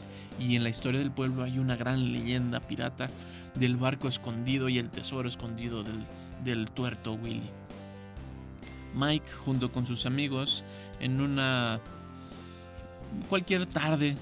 Y 0.40 0.57
en 0.57 0.62
la 0.62 0.71
historia 0.71 1.01
del 1.01 1.11
pueblo 1.11 1.42
hay 1.42 1.59
una 1.59 1.77
gran 1.77 2.12
leyenda 2.12 2.61
pirata 2.61 3.11
del 3.55 3.77
barco 3.77 4.09
escondido 4.09 4.68
y 4.68 4.79
el 4.79 4.88
tesoro 4.88 5.29
escondido 5.29 5.83
del, 5.83 6.05
del 6.44 6.71
tuerto 6.71 7.14
Willy. 7.14 7.51
Mike, 8.94 9.31
junto 9.44 9.71
con 9.71 9.87
sus 9.87 10.07
amigos, 10.07 10.64
en 11.01 11.21
una 11.21 11.81
cualquier 13.29 13.66
tarde 13.66 14.16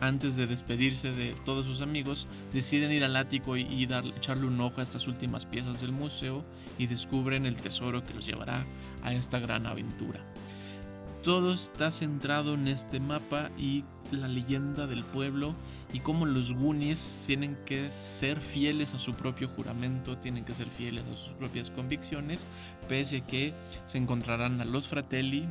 antes 0.00 0.36
de 0.36 0.46
despedirse 0.46 1.12
de 1.12 1.34
todos 1.44 1.66
sus 1.66 1.80
amigos, 1.80 2.26
deciden 2.52 2.92
ir 2.92 3.04
al 3.04 3.16
ático 3.16 3.56
y, 3.56 3.84
echarle 3.84 4.46
un 4.46 4.60
ojo 4.60 4.80
a 4.80 4.84
estas 4.84 5.06
últimas 5.06 5.46
piezas 5.46 5.80
del 5.80 5.92
museo 5.92 6.44
y 6.78 6.86
descubren 6.86 7.46
el 7.46 7.56
tesoro 7.56 8.02
que 8.02 8.14
los 8.14 8.26
llevará 8.26 8.64
a 9.02 9.12
esta 9.12 9.38
gran 9.38 9.66
aventura. 9.66 10.20
Todo 11.22 11.52
está 11.52 11.90
centrado 11.90 12.54
en 12.54 12.66
este 12.66 12.98
mapa 12.98 13.50
y 13.58 13.84
la 14.10 14.26
leyenda 14.26 14.86
del 14.86 15.04
pueblo 15.04 15.54
y 15.92 16.00
cómo 16.00 16.24
los 16.24 16.54
Goonies 16.54 17.24
tienen 17.26 17.56
que 17.66 17.90
ser 17.90 18.40
fieles 18.40 18.94
a 18.94 18.98
su 18.98 19.12
propio 19.12 19.48
juramento, 19.48 20.16
tienen 20.16 20.44
que 20.44 20.54
ser 20.54 20.68
fieles 20.68 21.04
a 21.06 21.16
sus 21.16 21.30
propias 21.34 21.70
convicciones, 21.70 22.46
pese 22.88 23.18
a 23.18 23.26
que 23.26 23.52
se 23.86 23.98
encontrarán 23.98 24.60
a 24.62 24.64
los 24.64 24.88
Fratelli, 24.88 25.46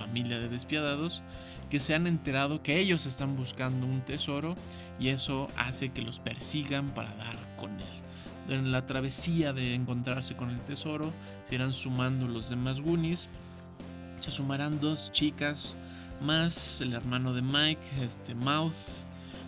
familia 0.00 0.38
de 0.38 0.48
despiadados, 0.48 1.22
que 1.68 1.78
se 1.78 1.94
han 1.94 2.06
enterado 2.06 2.62
que 2.62 2.78
ellos 2.78 3.06
están 3.06 3.36
buscando 3.36 3.86
un 3.86 4.00
tesoro 4.00 4.56
y 4.98 5.08
eso 5.08 5.48
hace 5.56 5.90
que 5.90 6.02
los 6.02 6.18
persigan 6.18 6.88
para 6.90 7.14
dar 7.16 7.36
con 7.56 7.70
él. 7.78 8.00
En 8.48 8.72
la 8.72 8.86
travesía 8.86 9.52
de 9.52 9.74
encontrarse 9.74 10.34
con 10.34 10.50
el 10.50 10.58
tesoro 10.60 11.12
se 11.48 11.54
irán 11.54 11.72
sumando 11.72 12.26
los 12.26 12.48
demás 12.48 12.80
Goonies. 12.80 13.28
Se 14.20 14.30
sumarán 14.30 14.80
dos 14.80 15.12
chicas 15.12 15.76
más, 16.20 16.80
el 16.80 16.94
hermano 16.94 17.32
de 17.32 17.42
Mike, 17.42 17.80
este 18.02 18.34
Mouth. 18.34 19.06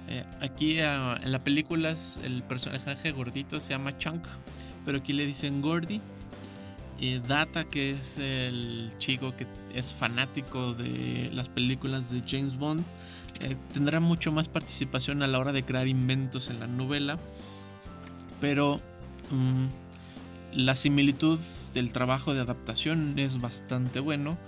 Eh, 0.08 0.24
aquí 0.40 0.80
ah, 0.80 1.18
en 1.22 1.32
la 1.32 1.42
película 1.42 1.96
el 2.22 2.42
personaje 2.42 3.10
gordito 3.12 3.60
se 3.60 3.70
llama 3.70 3.96
Chunk, 3.98 4.24
pero 4.84 4.98
aquí 4.98 5.12
le 5.12 5.26
dicen 5.26 5.62
Gordy. 5.62 6.00
Data, 7.26 7.64
que 7.64 7.92
es 7.92 8.16
el 8.18 8.92
chico 8.98 9.34
que 9.36 9.46
es 9.74 9.92
fanático 9.92 10.72
de 10.72 11.30
las 11.32 11.48
películas 11.48 12.10
de 12.10 12.22
James 12.26 12.56
Bond, 12.56 12.84
eh, 13.40 13.56
tendrá 13.72 13.98
mucho 13.98 14.30
más 14.30 14.46
participación 14.46 15.22
a 15.22 15.26
la 15.26 15.40
hora 15.40 15.52
de 15.52 15.64
crear 15.64 15.88
inventos 15.88 16.48
en 16.48 16.60
la 16.60 16.68
novela. 16.68 17.18
Pero 18.40 18.80
mm, 19.30 19.66
la 20.54 20.76
similitud 20.76 21.40
del 21.74 21.92
trabajo 21.92 22.34
de 22.34 22.40
adaptación 22.40 23.18
es 23.18 23.40
bastante 23.40 23.98
bueno. 23.98 24.38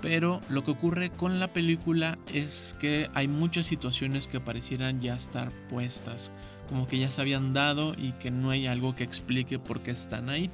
Pero 0.00 0.40
lo 0.50 0.62
que 0.62 0.70
ocurre 0.70 1.10
con 1.10 1.40
la 1.40 1.48
película 1.48 2.16
es 2.32 2.76
que 2.78 3.08
hay 3.14 3.26
muchas 3.26 3.66
situaciones 3.66 4.28
que 4.28 4.38
parecieran 4.38 5.00
ya 5.00 5.16
estar 5.16 5.50
puestas, 5.68 6.30
como 6.68 6.86
que 6.86 6.98
ya 6.98 7.10
se 7.10 7.22
habían 7.22 7.54
dado 7.54 7.94
y 7.94 8.12
que 8.12 8.30
no 8.30 8.50
hay 8.50 8.66
algo 8.66 8.94
que 8.94 9.02
explique 9.02 9.58
por 9.58 9.80
qué 9.80 9.92
están 9.92 10.28
ahí. 10.28 10.50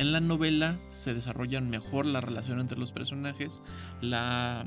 En 0.00 0.12
la 0.12 0.20
novela 0.20 0.78
se 0.90 1.12
desarrollan 1.12 1.68
mejor 1.68 2.06
la 2.06 2.22
relación 2.22 2.58
entre 2.58 2.78
los 2.78 2.90
personajes, 2.90 3.62
la 4.00 4.64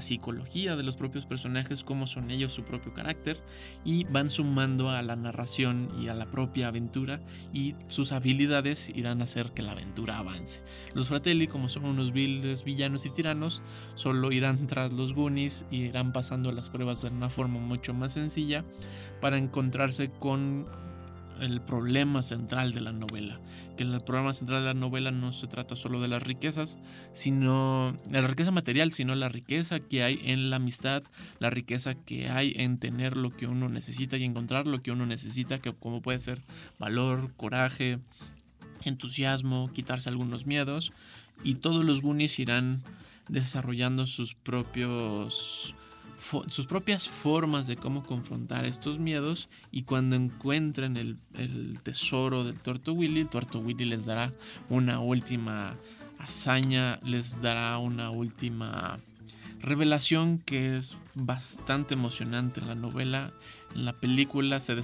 psicología 0.00 0.74
de 0.74 0.82
los 0.82 0.96
propios 0.96 1.24
personajes, 1.24 1.84
cómo 1.84 2.08
son 2.08 2.32
ellos, 2.32 2.52
su 2.52 2.64
propio 2.64 2.92
carácter, 2.92 3.40
y 3.84 4.02
van 4.02 4.28
sumando 4.28 4.90
a 4.90 5.00
la 5.02 5.14
narración 5.14 5.88
y 6.00 6.08
a 6.08 6.14
la 6.14 6.32
propia 6.32 6.66
aventura, 6.66 7.20
y 7.54 7.76
sus 7.86 8.10
habilidades 8.10 8.88
irán 8.88 9.20
a 9.20 9.24
hacer 9.24 9.52
que 9.52 9.62
la 9.62 9.70
aventura 9.70 10.18
avance. 10.18 10.60
Los 10.94 11.06
Fratelli, 11.06 11.46
como 11.46 11.68
son 11.68 11.84
unos 11.84 12.12
viles 12.12 12.64
villanos 12.64 13.06
y 13.06 13.10
tiranos, 13.10 13.62
solo 13.94 14.32
irán 14.32 14.66
tras 14.66 14.92
los 14.92 15.14
Goonies 15.14 15.64
y 15.70 15.82
irán 15.82 16.12
pasando 16.12 16.50
las 16.50 16.70
pruebas 16.70 17.02
de 17.02 17.10
una 17.10 17.30
forma 17.30 17.60
mucho 17.60 17.94
más 17.94 18.14
sencilla 18.14 18.64
para 19.20 19.38
encontrarse 19.38 20.10
con 20.10 20.66
el 21.40 21.60
problema 21.60 22.22
central 22.22 22.72
de 22.72 22.80
la 22.80 22.92
novela. 22.92 23.40
Que 23.76 23.82
el 23.82 24.00
problema 24.02 24.34
central 24.34 24.60
de 24.60 24.66
la 24.66 24.74
novela 24.74 25.10
no 25.10 25.32
se 25.32 25.46
trata 25.46 25.76
solo 25.76 26.00
de 26.00 26.08
las 26.08 26.22
riquezas, 26.22 26.78
sino 27.12 27.96
la 28.10 28.26
riqueza 28.26 28.50
material, 28.50 28.92
sino 28.92 29.14
la 29.14 29.28
riqueza 29.28 29.80
que 29.80 30.02
hay 30.02 30.20
en 30.24 30.50
la 30.50 30.56
amistad, 30.56 31.02
la 31.38 31.50
riqueza 31.50 31.94
que 31.94 32.28
hay 32.28 32.54
en 32.56 32.78
tener 32.78 33.16
lo 33.16 33.30
que 33.36 33.46
uno 33.46 33.68
necesita 33.68 34.16
y 34.16 34.24
encontrar 34.24 34.66
lo 34.66 34.82
que 34.82 34.92
uno 34.92 35.06
necesita, 35.06 35.58
que 35.58 35.72
como 35.72 36.02
puede 36.02 36.20
ser 36.20 36.42
valor, 36.78 37.32
coraje, 37.36 37.98
entusiasmo, 38.84 39.70
quitarse 39.72 40.08
algunos 40.08 40.46
miedos. 40.46 40.92
Y 41.44 41.56
todos 41.56 41.84
los 41.84 42.02
Goonies 42.02 42.38
irán 42.38 42.82
desarrollando 43.28 44.06
sus 44.06 44.34
propios 44.34 45.74
sus 46.48 46.66
propias 46.66 47.08
formas 47.08 47.66
de 47.66 47.76
cómo 47.76 48.04
confrontar 48.04 48.64
estos 48.64 48.98
miedos 48.98 49.50
y 49.70 49.82
cuando 49.82 50.16
encuentren 50.16 50.96
el, 50.96 51.18
tesoro 51.82 52.44
del 52.44 52.60
Tuerto 52.60 52.92
Willy, 52.92 53.22
el 53.22 53.28
Tuerto 53.28 53.58
Willy 53.58 53.84
les 53.84 54.04
dará 54.04 54.32
una 54.68 55.00
última 55.00 55.76
hazaña, 56.18 57.00
les 57.02 57.40
dará 57.42 57.78
una 57.78 58.10
última 58.10 58.98
revelación 59.60 60.38
que 60.38 60.76
es 60.76 60.96
bastante 61.14 61.94
emocionante 61.94 62.60
en 62.60 62.68
la 62.68 62.74
novela 62.74 63.32
la 63.74 63.92
película 63.94 64.60
se, 64.60 64.74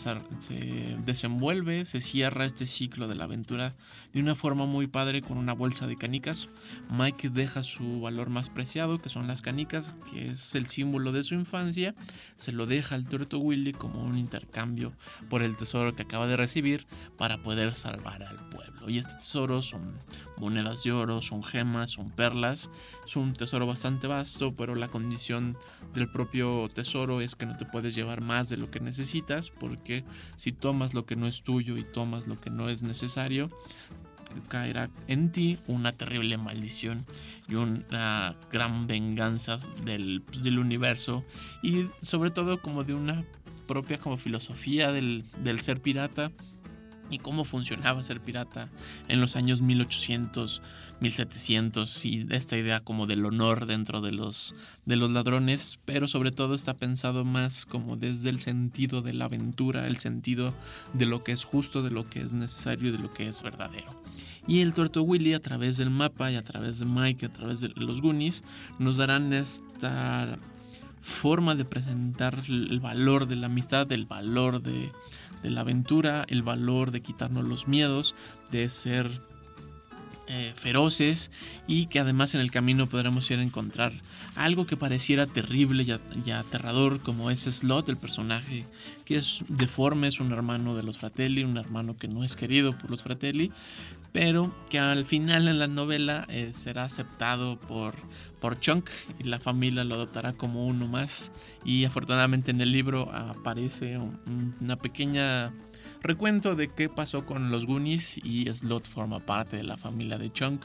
desenvuelve, 1.04 1.84
se 1.84 2.00
cierra 2.00 2.44
este 2.44 2.66
ciclo 2.66 3.08
de 3.08 3.14
la 3.14 3.24
aventura 3.24 3.72
de 4.12 4.20
una 4.20 4.34
forma 4.34 4.66
muy 4.66 4.86
padre 4.86 5.22
con 5.22 5.36
una 5.38 5.52
bolsa 5.52 5.86
de 5.86 5.96
canicas. 5.96 6.48
Mike 6.90 7.30
deja 7.30 7.62
su 7.62 8.00
valor 8.00 8.30
más 8.30 8.48
preciado, 8.48 8.98
que 8.98 9.08
son 9.08 9.26
las 9.26 9.42
canicas, 9.42 9.94
que 10.10 10.30
es 10.30 10.54
el 10.54 10.66
símbolo 10.66 11.12
de 11.12 11.22
su 11.22 11.34
infancia. 11.34 11.94
Se 12.36 12.52
lo 12.52 12.66
deja 12.66 12.94
al 12.94 13.04
Tuerto 13.04 13.38
Willy 13.38 13.72
como 13.72 14.02
un 14.02 14.16
intercambio 14.16 14.92
por 15.28 15.42
el 15.42 15.56
tesoro 15.56 15.94
que 15.94 16.02
acaba 16.02 16.26
de 16.26 16.36
recibir 16.36 16.86
para 17.16 17.38
poder 17.38 17.74
salvar 17.74 18.22
al 18.22 18.48
pueblo. 18.48 18.88
Y 18.88 18.98
este 18.98 19.14
tesoro 19.14 19.62
son 19.62 19.98
monedas 20.38 20.82
de 20.82 20.92
oro, 20.92 21.20
son 21.20 21.42
gemas, 21.42 21.90
son 21.90 22.10
perlas. 22.10 22.70
Es 23.04 23.16
un 23.16 23.34
tesoro 23.34 23.66
bastante 23.66 24.06
vasto, 24.06 24.54
pero 24.54 24.74
la 24.74 24.88
condición 24.88 25.56
del 25.94 26.10
propio 26.10 26.68
tesoro 26.68 27.20
es 27.20 27.34
que 27.34 27.46
no 27.46 27.56
te 27.56 27.66
puedes 27.66 27.94
llevar 27.94 28.20
más 28.20 28.48
de 28.48 28.56
lo 28.56 28.70
que 28.70 28.77
necesitas, 28.80 29.50
porque 29.50 30.04
si 30.36 30.52
tomas 30.52 30.94
lo 30.94 31.06
que 31.06 31.16
no 31.16 31.26
es 31.26 31.42
tuyo 31.42 31.76
y 31.76 31.84
tomas 31.84 32.26
lo 32.26 32.38
que 32.38 32.50
no 32.50 32.68
es 32.68 32.82
necesario, 32.82 33.50
caerá 34.48 34.90
en 35.06 35.32
ti 35.32 35.58
una 35.66 35.92
terrible 35.92 36.36
maldición 36.36 37.06
y 37.48 37.54
una 37.54 38.36
gran 38.50 38.86
venganza 38.86 39.58
del, 39.84 40.22
del 40.42 40.58
universo 40.58 41.24
y 41.62 41.86
sobre 42.02 42.30
todo 42.30 42.60
como 42.60 42.84
de 42.84 42.94
una 42.94 43.24
propia 43.66 43.98
como 43.98 44.16
filosofía 44.16 44.92
del, 44.92 45.24
del 45.42 45.60
ser 45.60 45.80
pirata 45.80 46.30
y 47.10 47.18
cómo 47.18 47.44
funcionaba 47.44 48.02
ser 48.02 48.20
pirata 48.20 48.68
en 49.08 49.20
los 49.20 49.36
años 49.36 49.62
1800, 49.62 50.62
1700 51.00 52.04
y 52.04 52.26
esta 52.30 52.56
idea 52.56 52.80
como 52.80 53.06
del 53.06 53.24
honor 53.24 53.66
dentro 53.66 54.00
de 54.00 54.12
los, 54.12 54.54
de 54.84 54.96
los 54.96 55.10
ladrones, 55.10 55.78
pero 55.84 56.08
sobre 56.08 56.30
todo 56.30 56.54
está 56.54 56.74
pensado 56.74 57.24
más 57.24 57.64
como 57.66 57.96
desde 57.96 58.30
el 58.30 58.40
sentido 58.40 59.02
de 59.02 59.14
la 59.14 59.26
aventura, 59.26 59.86
el 59.86 59.98
sentido 59.98 60.54
de 60.92 61.06
lo 61.06 61.24
que 61.24 61.32
es 61.32 61.44
justo, 61.44 61.82
de 61.82 61.90
lo 61.90 62.08
que 62.08 62.20
es 62.20 62.32
necesario, 62.32 62.92
de 62.92 62.98
lo 62.98 63.12
que 63.12 63.28
es 63.28 63.42
verdadero. 63.42 64.02
Y 64.46 64.60
el 64.60 64.72
tuerto 64.72 65.02
Willy 65.02 65.34
a 65.34 65.40
través 65.40 65.76
del 65.76 65.90
mapa 65.90 66.32
y 66.32 66.36
a 66.36 66.42
través 66.42 66.78
de 66.78 66.86
Mike, 66.86 67.26
a 67.26 67.32
través 67.32 67.60
de 67.60 67.68
los 67.76 68.00
Goonies, 68.00 68.42
nos 68.78 68.96
darán 68.96 69.32
esta 69.32 70.38
forma 71.00 71.54
de 71.54 71.64
presentar 71.64 72.42
el 72.48 72.80
valor 72.80 73.26
de 73.26 73.36
la 73.36 73.46
amistad, 73.46 73.90
el 73.92 74.06
valor 74.06 74.62
de, 74.62 74.90
de 75.42 75.50
la 75.50 75.62
aventura, 75.62 76.24
el 76.28 76.42
valor 76.42 76.90
de 76.90 77.00
quitarnos 77.00 77.44
los 77.44 77.68
miedos, 77.68 78.14
de 78.50 78.68
ser 78.68 79.20
eh, 80.30 80.52
feroces 80.54 81.30
y 81.66 81.86
que 81.86 82.00
además 82.00 82.34
en 82.34 82.42
el 82.42 82.50
camino 82.50 82.86
podremos 82.86 83.30
ir 83.30 83.38
a 83.38 83.42
encontrar 83.42 83.92
algo 84.36 84.66
que 84.66 84.76
pareciera 84.76 85.26
terrible 85.26 85.84
y, 85.84 86.30
aterrador 86.30 87.00
como 87.00 87.30
ese 87.30 87.50
Slot, 87.50 87.88
el 87.88 87.96
personaje 87.96 88.66
que 89.04 89.16
es 89.16 89.42
deforme, 89.48 90.06
es 90.06 90.20
un 90.20 90.30
hermano 90.30 90.76
de 90.76 90.82
los 90.82 90.98
Fratelli, 90.98 91.44
un 91.44 91.56
hermano 91.56 91.96
que 91.96 92.08
no 92.08 92.24
es 92.24 92.36
querido 92.36 92.76
por 92.76 92.90
los 92.90 93.02
Fratelli, 93.02 93.52
pero 94.12 94.54
que 94.68 94.78
al 94.78 95.04
final 95.04 95.48
en 95.48 95.58
la 95.58 95.66
novela 95.66 96.26
eh, 96.28 96.52
será 96.54 96.84
aceptado 96.84 97.56
por, 97.56 97.94
por 98.40 98.60
Chunk 98.60 98.90
y 99.18 99.24
la 99.24 99.40
familia 99.40 99.82
lo 99.84 99.94
adoptará 99.94 100.34
como 100.34 100.66
uno 100.66 100.86
más. 100.86 101.32
Y 101.64 101.84
afortunadamente 101.84 102.50
en 102.50 102.60
el 102.60 102.70
libro 102.70 103.10
aparece 103.12 103.98
una 104.60 104.76
pequeña 104.76 105.52
recuento 106.08 106.54
de 106.54 106.68
qué 106.68 106.88
pasó 106.88 107.26
con 107.26 107.50
los 107.50 107.66
Goonies 107.66 108.18
y 108.24 108.50
Slot 108.50 108.88
forma 108.88 109.20
parte 109.20 109.58
de 109.58 109.62
la 109.62 109.76
familia 109.76 110.16
de 110.16 110.32
Chunk. 110.32 110.62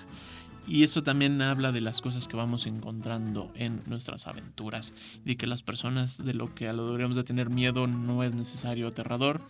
Y 0.65 0.83
eso 0.83 1.03
también 1.03 1.41
habla 1.41 1.73
de 1.73 1.81
las 1.81 1.99
cosas 1.99 2.29
que 2.29 2.37
vamos 2.37 2.65
encontrando 2.65 3.51
en 3.55 3.81
nuestras 3.87 4.25
aventuras. 4.25 4.93
De 5.25 5.35
que 5.35 5.45
las 5.45 5.61
personas 5.61 6.23
de 6.23 6.33
lo 6.33 6.53
que 6.53 6.69
a 6.69 6.73
lo 6.73 6.85
deberíamos 6.85 7.17
de 7.17 7.25
tener 7.25 7.49
miedo 7.49 7.87
no 7.87 8.23
es 8.23 8.33
necesario 8.33 8.87
aterrador. 8.87 9.41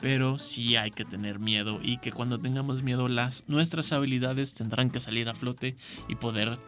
Pero 0.00 0.40
sí 0.40 0.74
hay 0.74 0.90
que 0.90 1.04
tener 1.04 1.38
miedo. 1.38 1.78
Y 1.80 1.98
que 1.98 2.10
cuando 2.10 2.40
tengamos 2.40 2.82
miedo 2.82 3.06
las, 3.06 3.48
nuestras 3.48 3.92
habilidades 3.92 4.54
tendrán 4.54 4.90
que 4.90 4.98
salir 4.98 5.28
a 5.28 5.34
flote 5.34 5.76
y 6.08 6.16
poder 6.16 6.58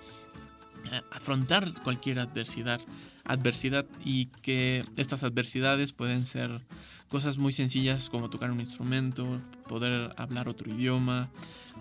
eh, 0.93 1.01
afrontar 1.11 1.75
cualquier 1.83 2.21
adversidad. 2.21 2.81
Adversidad 3.25 3.85
y 4.05 4.27
que 4.27 4.85
estas 4.97 5.25
adversidades 5.25 5.91
pueden 5.91 6.25
ser 6.25 6.63
cosas 7.11 7.37
muy 7.37 7.53
sencillas 7.53 8.09
como 8.09 8.31
tocar 8.31 8.51
un 8.51 8.61
instrumento, 8.61 9.27
poder 9.69 10.13
hablar 10.17 10.49
otro 10.49 10.71
idioma, 10.71 11.29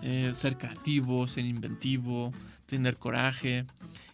eh, 0.02 0.32
ser 0.34 0.58
creativo, 0.58 1.26
ser 1.28 1.44
inventivo, 1.44 2.32
tener 2.70 2.96
coraje 2.96 3.66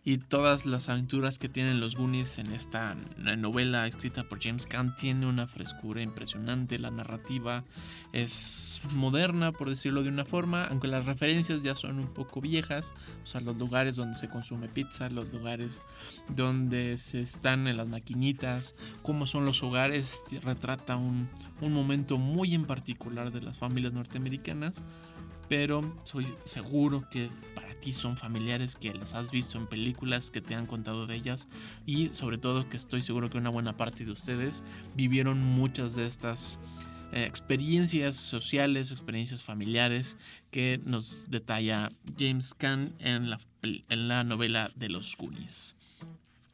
y 0.02 0.18
todas 0.18 0.66
las 0.66 0.88
aventuras 0.88 1.38
que 1.38 1.48
tienen 1.48 1.78
los 1.78 1.96
Goonies 1.96 2.38
en 2.38 2.52
esta 2.52 2.96
novela 3.36 3.86
escrita 3.86 4.24
por 4.24 4.40
James 4.40 4.64
Caan 4.64 4.96
tiene 4.96 5.26
una 5.26 5.46
frescura 5.46 6.00
impresionante, 6.00 6.78
la 6.78 6.90
narrativa 6.90 7.64
es 8.12 8.80
moderna 8.94 9.52
por 9.52 9.68
decirlo 9.68 10.02
de 10.02 10.08
una 10.08 10.24
forma, 10.24 10.64
aunque 10.64 10.86
las 10.86 11.04
referencias 11.04 11.62
ya 11.62 11.74
son 11.74 11.98
un 11.98 12.06
poco 12.06 12.40
viejas, 12.40 12.94
o 13.22 13.26
sea, 13.26 13.40
los 13.40 13.58
lugares 13.58 13.96
donde 13.96 14.16
se 14.16 14.28
consume 14.28 14.68
pizza, 14.68 15.10
los 15.10 15.32
lugares 15.32 15.80
donde 16.28 16.96
se 16.96 17.20
están 17.20 17.66
en 17.66 17.76
las 17.76 17.88
maquinitas, 17.88 18.74
cómo 19.02 19.26
son 19.26 19.44
los 19.44 19.62
hogares, 19.62 20.22
retrata 20.42 20.96
un, 20.96 21.28
un 21.60 21.72
momento 21.72 22.16
muy 22.16 22.54
en 22.54 22.64
particular 22.64 23.32
de 23.32 23.42
las 23.42 23.58
familias 23.58 23.92
norteamericanas 23.92 24.80
pero 25.48 25.80
soy 26.04 26.26
seguro 26.44 27.04
que 27.10 27.28
para 27.54 27.65
ti 27.76 27.92
son 27.92 28.16
familiares 28.16 28.74
que 28.74 28.92
las 28.92 29.14
has 29.14 29.30
visto 29.30 29.58
en 29.58 29.66
películas, 29.66 30.30
que 30.30 30.40
te 30.40 30.54
han 30.54 30.66
contado 30.66 31.06
de 31.06 31.14
ellas 31.14 31.48
y 31.86 32.08
sobre 32.08 32.38
todo 32.38 32.68
que 32.68 32.76
estoy 32.76 33.02
seguro 33.02 33.30
que 33.30 33.38
una 33.38 33.50
buena 33.50 33.76
parte 33.76 34.04
de 34.04 34.12
ustedes 34.12 34.62
vivieron 34.94 35.40
muchas 35.40 35.94
de 35.94 36.06
estas 36.06 36.58
eh, 37.12 37.24
experiencias 37.24 38.16
sociales, 38.16 38.90
experiencias 38.90 39.42
familiares 39.42 40.16
que 40.50 40.80
nos 40.84 41.30
detalla 41.30 41.92
James 42.18 42.54
Caan 42.54 42.94
en 42.98 43.30
la, 43.30 43.40
en 43.62 44.08
la 44.08 44.24
novela 44.24 44.72
de 44.74 44.88
los 44.88 45.16
Goonies. 45.16 45.76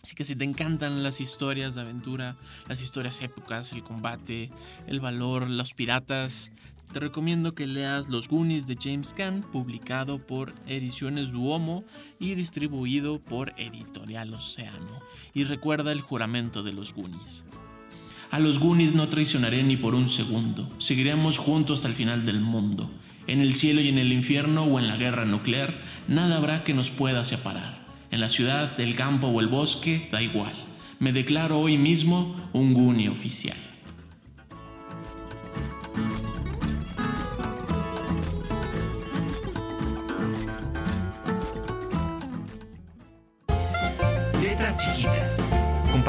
Así 0.03 0.17
que 0.17 0.25
si 0.25 0.35
te 0.35 0.45
encantan 0.45 1.03
las 1.03 1.21
historias 1.21 1.75
de 1.75 1.83
aventura, 1.83 2.37
las 2.69 2.83
historias 2.83 3.23
épicas, 3.23 3.73
el 3.73 3.85
combate, 3.85 4.51
el 4.89 4.99
valor, 4.99 5.49
los 5.49 5.75
piratas, 5.75 6.51
te 6.93 7.01
recomiendo 7.01 7.53
que 7.53 7.67
leas 7.67 8.11
Los 8.11 8.29
Goonies 8.29 8.67
de 8.67 8.77
James 8.81 9.15
Caan, 9.17 9.41
publicado 9.41 10.19
por 10.19 10.55
Ediciones 10.67 11.33
Duomo 11.33 11.85
y 12.21 12.35
distribuido 12.35 13.19
por 13.19 13.55
Editorial 13.57 14.35
Océano. 14.35 15.01
Y 15.33 15.45
recuerda 15.45 15.91
el 15.93 16.03
juramento 16.03 16.63
de 16.63 16.75
los 16.75 16.93
Goonies. 16.93 17.45
A 18.31 18.39
los 18.39 18.59
Goonies 18.59 18.95
no 18.95 19.09
traicionaré 19.09 19.63
ni 19.63 19.77
por 19.77 19.95
un 19.95 20.09
segundo. 20.09 20.71
Seguiremos 20.79 21.39
juntos 21.39 21.79
hasta 21.79 21.89
el 21.89 21.95
final 21.95 22.27
del 22.27 22.41
mundo. 22.41 22.91
En 23.27 23.41
el 23.41 23.55
cielo 23.55 23.81
y 23.81 23.89
en 23.89 23.99
el 23.99 24.13
infierno 24.13 24.65
o 24.65 24.79
en 24.79 24.89
la 24.89 24.97
guerra 24.97 25.25
nuclear, 25.25 25.81
nada 26.09 26.37
habrá 26.37 26.63
que 26.63 26.75
nos 26.75 26.91
pueda 26.91 27.25
separar. 27.25 27.87
En 28.11 28.21
la 28.21 28.29
ciudad, 28.29 28.79
el 28.79 28.97
campo 28.97 29.29
o 29.29 29.41
el 29.41 29.49
bosque, 29.49 30.09
da 30.13 30.23
igual. 30.23 30.53
Me 30.99 31.13
declaro 31.13 31.59
hoy 31.59 31.79
mismo 31.79 32.37
un 32.53 32.75
Goonie 32.75 33.09
oficial. 33.09 33.72